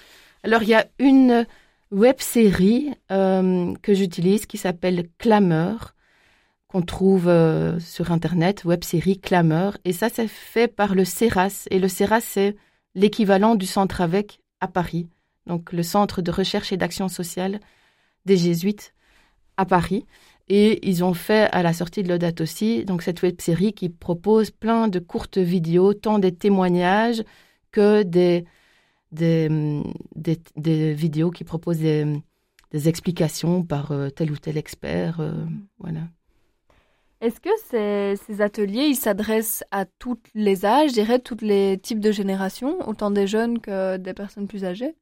Alors 0.44 0.64
il 0.64 0.70
y 0.70 0.74
a 0.74 0.88
une 1.00 1.46
web 1.92 2.16
série 2.20 2.94
euh, 3.12 3.74
que 3.82 3.94
j'utilise 3.94 4.46
qui 4.46 4.58
s'appelle 4.58 5.08
Clameur 5.18 5.94
qu'on 6.68 6.82
trouve 6.82 7.28
euh, 7.28 7.80
sur 7.80 8.14
internet, 8.14 8.64
web 8.64 8.84
série 8.86 9.20
Clameur, 9.20 9.78
et 9.84 9.92
ça 9.92 10.08
c'est 10.08 10.30
fait 10.30 10.70
par 10.70 10.96
le 10.96 11.04
CERAS 11.04 11.68
et 11.70 11.80
le 11.80 11.90
CERAS 11.90 12.22
c'est 12.22 12.56
l'équivalent 12.96 13.56
du 13.56 13.66
centre 13.66 14.00
avec 14.00 14.40
à 14.62 14.70
Paris, 14.70 15.10
donc 15.48 15.74
le 15.74 15.84
centre 15.84 16.22
de 16.22 16.32
recherche 16.32 16.72
et 16.72 16.78
d'action 16.78 17.10
sociale 17.10 17.60
des 18.26 18.38
jésuites 18.38 18.94
à 19.58 19.66
Paris. 19.66 20.06
Et 20.48 20.88
ils 20.88 21.04
ont 21.04 21.14
fait 21.14 21.50
à 21.52 21.64
la 21.64 21.72
sortie 21.72 22.04
de 22.04 22.10
l'Audate 22.10 22.42
aussi, 22.42 22.84
donc 22.84 23.04
cette 23.04 23.22
web 23.22 23.40
série 23.40 23.74
qui 23.74 23.90
propose 23.90 24.52
plein 24.52 24.88
de 24.88 25.00
courtes 25.00 25.38
vidéos, 25.38 25.94
tant 25.94 26.20
des 26.20 26.34
témoignages 26.34 27.24
que 27.72 28.04
des, 28.04 28.46
des, 29.12 29.50
des, 30.56 30.94
vidéos 30.94 31.32
qui 31.32 31.44
proposent 31.44 31.80
des, 31.80 32.22
explications 32.74 33.64
par 33.64 33.92
euh, 33.92 34.10
tel 34.10 34.32
ou 34.32 34.38
tel 34.38 34.58
expert. 34.58 35.20
Euh, 35.20 35.34
voilà. 35.80 36.02
Est-ce 37.20 37.40
que 37.40 38.18
ces, 38.26 38.42
ateliers, 38.42 38.86
ils 38.86 38.96
s'adressent 38.96 39.64
à 39.72 39.86
tous 39.86 40.18
les 40.34 40.66
âges, 40.66 40.90
je 40.90 40.94
dirais, 40.96 41.20
tous 41.20 41.38
les 41.42 41.78
types 41.78 42.00
de 42.00 42.12
générations, 42.12 42.78
autant 42.88 43.12
des 43.12 43.28
jeunes 43.28 43.60
que 43.60 43.98
des 43.98 44.14
personnes 44.14 44.48
plus 44.48 44.66
âgées? 44.66 44.96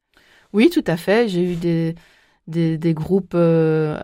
Oui, 0.52 0.68
tout 0.68 0.84
à 0.86 0.96
fait. 0.96 1.28
J'ai 1.28 1.52
eu 1.52 1.54
des, 1.54 1.94
des, 2.46 2.94
groupes 2.94 3.34
euh, 3.34 4.00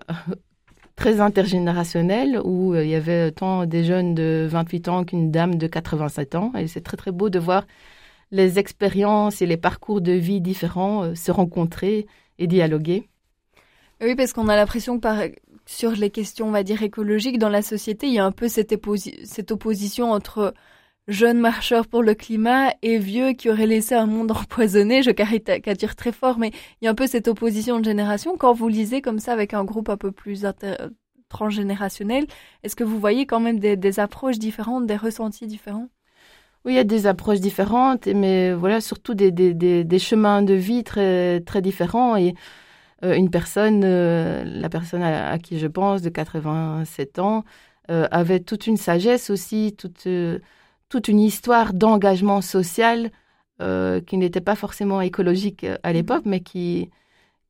très 0.97 1.21
intergénérationnels 1.21 2.41
où 2.43 2.75
il 2.75 2.89
y 2.89 2.95
avait 2.95 3.33
tant 3.33 3.67
des 3.67 3.85
jeunes 3.85 4.15
de 4.15 4.47
28 4.49 4.89
ans 4.89 5.05
qu'une 5.05 5.31
dame 5.31 5.57
de 5.57 5.67
87 5.67 6.37
ans. 6.37 6.53
Et 6.57 6.69
c'est 6.69 6.81
très, 6.81 6.97
très 6.97 7.13
beau 7.13 7.29
de 7.29 7.41
voir 7.41 7.67
les 8.31 8.59
expériences 8.59 9.43
et 9.43 9.47
les 9.47 9.57
parcours 9.57 10.01
de 10.01 10.13
vie 10.13 10.41
différents 10.41 11.05
euh, 11.05 11.15
se 11.15 11.31
rencontrer 11.31 12.07
et 12.39 12.47
dialoguer. 12.47 13.09
Oui, 14.01 14.15
parce 14.15 14.33
qu'on 14.33 14.49
a 14.49 14.57
l'impression 14.57 14.97
que 14.97 15.01
par, 15.01 15.23
sur 15.65 15.93
les 15.93 16.11
questions, 16.11 16.49
on 16.49 16.51
va 16.51 16.63
dire, 16.63 16.83
écologiques 16.83 17.39
dans 17.39 17.49
la 17.49 17.63
société, 17.63 18.07
il 18.07 18.15
y 18.15 18.19
a 18.19 18.25
un 18.25 18.33
peu 18.33 18.49
cette, 18.49 18.75
cette 19.25 19.51
opposition 19.53 20.13
entre 20.13 20.55
jeunes 21.09 21.39
marcheurs 21.39 21.87
pour 21.87 22.03
le 22.03 22.15
climat 22.15 22.73
et 22.83 22.99
vieux 22.99 23.33
qui 23.33 23.49
auraient 23.49 23.67
laissé 23.67 23.95
un 23.95 24.07
monde 24.07 24.31
empoisonné. 24.33 25.03
Je 25.03 25.11
caricature 25.11 25.95
très 25.97 26.13
fort, 26.13 26.39
mais 26.39 26.51
il 26.81 26.85
y 26.85 26.89
a 26.89 26.91
un 26.91 26.95
peu 26.95 27.07
cette 27.07 27.29
opposition 27.29 27.79
de 27.79 27.85
génération. 27.85 28.37
Quand 28.37 28.53
vous 28.53 28.69
lisez 28.69 29.01
comme 29.01 29.19
ça 29.19 29.33
avec 29.33 29.55
un 29.55 29.65
groupe 29.65 29.89
un 29.89 29.97
peu 29.97 30.13
plus 30.13 30.45
transgénérationnel, 31.29 32.27
est-ce 32.63 32.77
que 32.77 32.85
vous 32.85 33.01
voyez 33.01 33.27
quand 33.27 33.41
même 33.41 33.59
des, 33.59 34.01
approches 34.01 34.39
différentes, 34.39 34.87
des 34.87 34.97
ressentis 34.97 35.47
différents? 35.47 35.89
Oui, 36.67 36.73
il 36.73 36.77
y 36.77 36.79
a 36.81 36.85
des 36.85 37.07
approches 37.07 37.41
différentes, 37.41 38.07
mais 38.09 38.53
voilà, 38.53 38.81
surtout 38.81 39.15
des, 39.15 39.31
des, 39.31 39.55
des, 39.55 39.99
chemins 39.99 40.43
de 40.43 40.55
vie 40.55 40.83
très, 40.85 41.41
très 41.41 41.63
différents. 41.63 42.17
Et 42.17 42.35
une 43.03 43.31
personne, 43.31 43.83
la 43.83 44.69
personne 44.69 45.03
à, 45.03 45.39
qui 45.39 45.59
je 45.61 45.69
pense, 45.69 46.03
de 46.03 46.09
87 46.11 47.21
ans, 47.21 47.45
avait 47.89 48.41
toute 48.41 48.67
une 48.67 48.77
sagesse 48.77 49.31
aussi, 49.31 49.75
toute, 49.79 50.09
toute 50.89 51.09
une 51.09 51.21
histoire 51.21 51.73
d'engagement 51.73 52.41
social 52.41 53.11
qui 53.61 54.17
n'était 54.19 54.41
pas 54.41 54.57
forcément 54.57 55.01
écologique 55.01 55.67
à 55.85 55.93
l'époque, 55.93 56.25
mais 56.27 56.41
qui, 56.41 56.91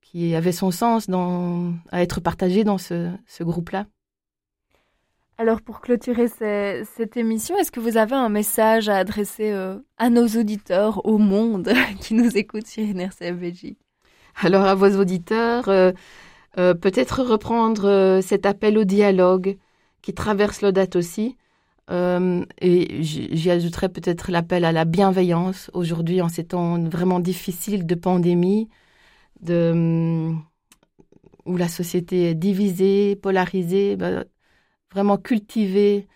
qui 0.02 0.34
avait 0.34 0.52
son 0.52 0.70
sens 0.70 1.08
dans, 1.08 1.72
à 1.90 2.02
être 2.02 2.20
partagé 2.20 2.64
dans 2.64 2.78
ce, 2.78 3.10
ce 3.26 3.44
groupe-là. 3.44 3.86
Alors 5.38 5.60
pour 5.60 5.82
clôturer 5.82 6.28
cette 6.28 7.16
émission, 7.18 7.58
est-ce 7.58 7.70
que 7.70 7.80
vous 7.80 7.98
avez 7.98 8.14
un 8.14 8.30
message 8.30 8.88
à 8.88 8.96
adresser 8.96 9.50
euh, 9.50 9.76
à 9.98 10.08
nos 10.08 10.26
auditeurs, 10.26 11.04
au 11.04 11.18
monde 11.18 11.74
qui 12.00 12.14
nous 12.14 12.38
écoutent 12.38 12.66
sur 12.66 12.82
NRCF 12.82 13.36
Alors 14.42 14.64
à 14.64 14.74
vos 14.74 14.98
auditeurs, 14.98 15.68
euh, 15.68 15.92
euh, 16.56 16.72
peut-être 16.72 17.22
reprendre 17.22 18.20
cet 18.22 18.46
appel 18.46 18.78
au 18.78 18.84
dialogue 18.84 19.58
qui 20.00 20.14
traverse 20.14 20.62
l'Odate 20.62 20.96
aussi. 20.96 21.36
et 21.90 23.02
j'y 23.02 23.50
ajouterais 23.50 23.90
peut-être 23.90 24.30
l'appel 24.30 24.64
à 24.64 24.72
la 24.72 24.86
bienveillance 24.86 25.70
aujourd'hui 25.74 26.22
en 26.22 26.30
ces 26.30 26.44
temps 26.44 26.82
vraiment 26.82 27.20
difficiles 27.20 27.84
de 27.84 27.94
pandémie, 27.94 28.70
de, 29.42 30.32
où 31.44 31.56
la 31.58 31.68
société 31.68 32.30
est 32.30 32.34
divisée, 32.34 33.16
polarisée. 33.16 33.96
Bah, 33.96 34.24
vraiment 34.92 35.16
cultiver 35.16 36.06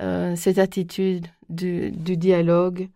euh, 0.00 0.36
cette 0.36 0.58
attitude 0.58 1.26
du, 1.50 1.90
dialogue 1.90 2.88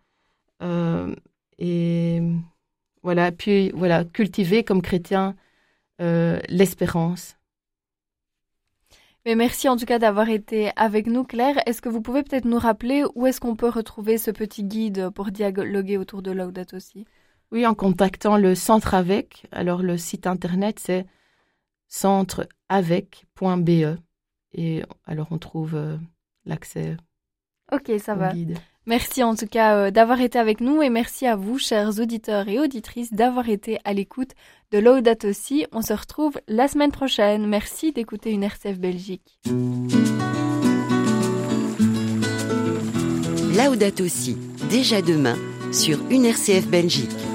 euh, 0.63 1.13
et 1.59 2.21
voilà 3.03 3.31
puis 3.31 3.71
voilà 3.75 4.05
cultiver 4.05 4.63
comme 4.63 4.81
chrétien 4.81 5.35
euh, 6.01 6.39
l'espérance. 6.49 7.37
Mais 9.25 9.35
merci 9.35 9.69
en 9.69 9.77
tout 9.77 9.85
cas 9.85 9.99
d'avoir 9.99 10.29
été 10.29 10.71
avec 10.75 11.07
nous, 11.07 11.23
Claire. 11.23 11.57
Est-ce 11.67 11.81
que 11.81 11.89
vous 11.89 12.01
pouvez 12.01 12.23
peut-être 12.23 12.45
nous 12.45 12.59
rappeler 12.59 13.03
où 13.15 13.27
est-ce 13.27 13.39
qu'on 13.39 13.55
peut 13.55 13.69
retrouver 13.69 14.17
ce 14.17 14.31
petit 14.31 14.63
guide 14.63 15.09
pour 15.09 15.31
dialoguer 15.31 15.97
autour 15.97 16.21
de 16.21 16.31
Laudato 16.31 16.77
aussi 16.77 17.05
Oui, 17.51 17.67
en 17.67 17.75
contactant 17.75 18.37
le 18.37 18.55
centre 18.55 18.93
avec. 18.93 19.45
Alors 19.51 19.83
le 19.83 19.97
site 19.97 20.27
internet 20.27 20.79
c'est 20.79 21.05
centreavec.be. 21.87 24.04
Et 24.55 24.83
alors, 25.05 25.27
on 25.31 25.37
trouve 25.37 25.75
euh, 25.75 25.97
l'accès. 26.45 26.97
Ok, 27.71 27.91
ça 27.99 28.15
va. 28.15 28.31
Merci 28.87 29.23
en 29.23 29.35
tout 29.35 29.47
cas 29.47 29.75
euh, 29.75 29.91
d'avoir 29.91 30.21
été 30.21 30.37
avec 30.37 30.61
nous 30.61 30.81
et 30.81 30.89
merci 30.89 31.25
à 31.25 31.35
vous, 31.35 31.57
chers 31.57 31.99
auditeurs 31.99 32.47
et 32.47 32.59
auditrices, 32.59 33.11
d'avoir 33.11 33.49
été 33.49 33.79
à 33.83 33.93
l'écoute 33.93 34.31
de 34.71 34.77
Laudato 34.77 35.27
aussi. 35.27 35.65
On 35.71 35.81
se 35.81 35.93
retrouve 35.93 36.39
la 36.47 36.67
semaine 36.67 36.91
prochaine. 36.91 37.47
Merci 37.47 37.91
d'écouter 37.91 38.31
une 38.31 38.43
RCF 38.43 38.79
Belgique. 38.79 39.39
Laudato 43.57 44.03
aussi, 44.03 44.37
déjà 44.69 45.01
demain, 45.01 45.37
sur 45.71 45.99
une 46.11 46.25
RCF 46.25 46.67
Belgique. 46.67 47.34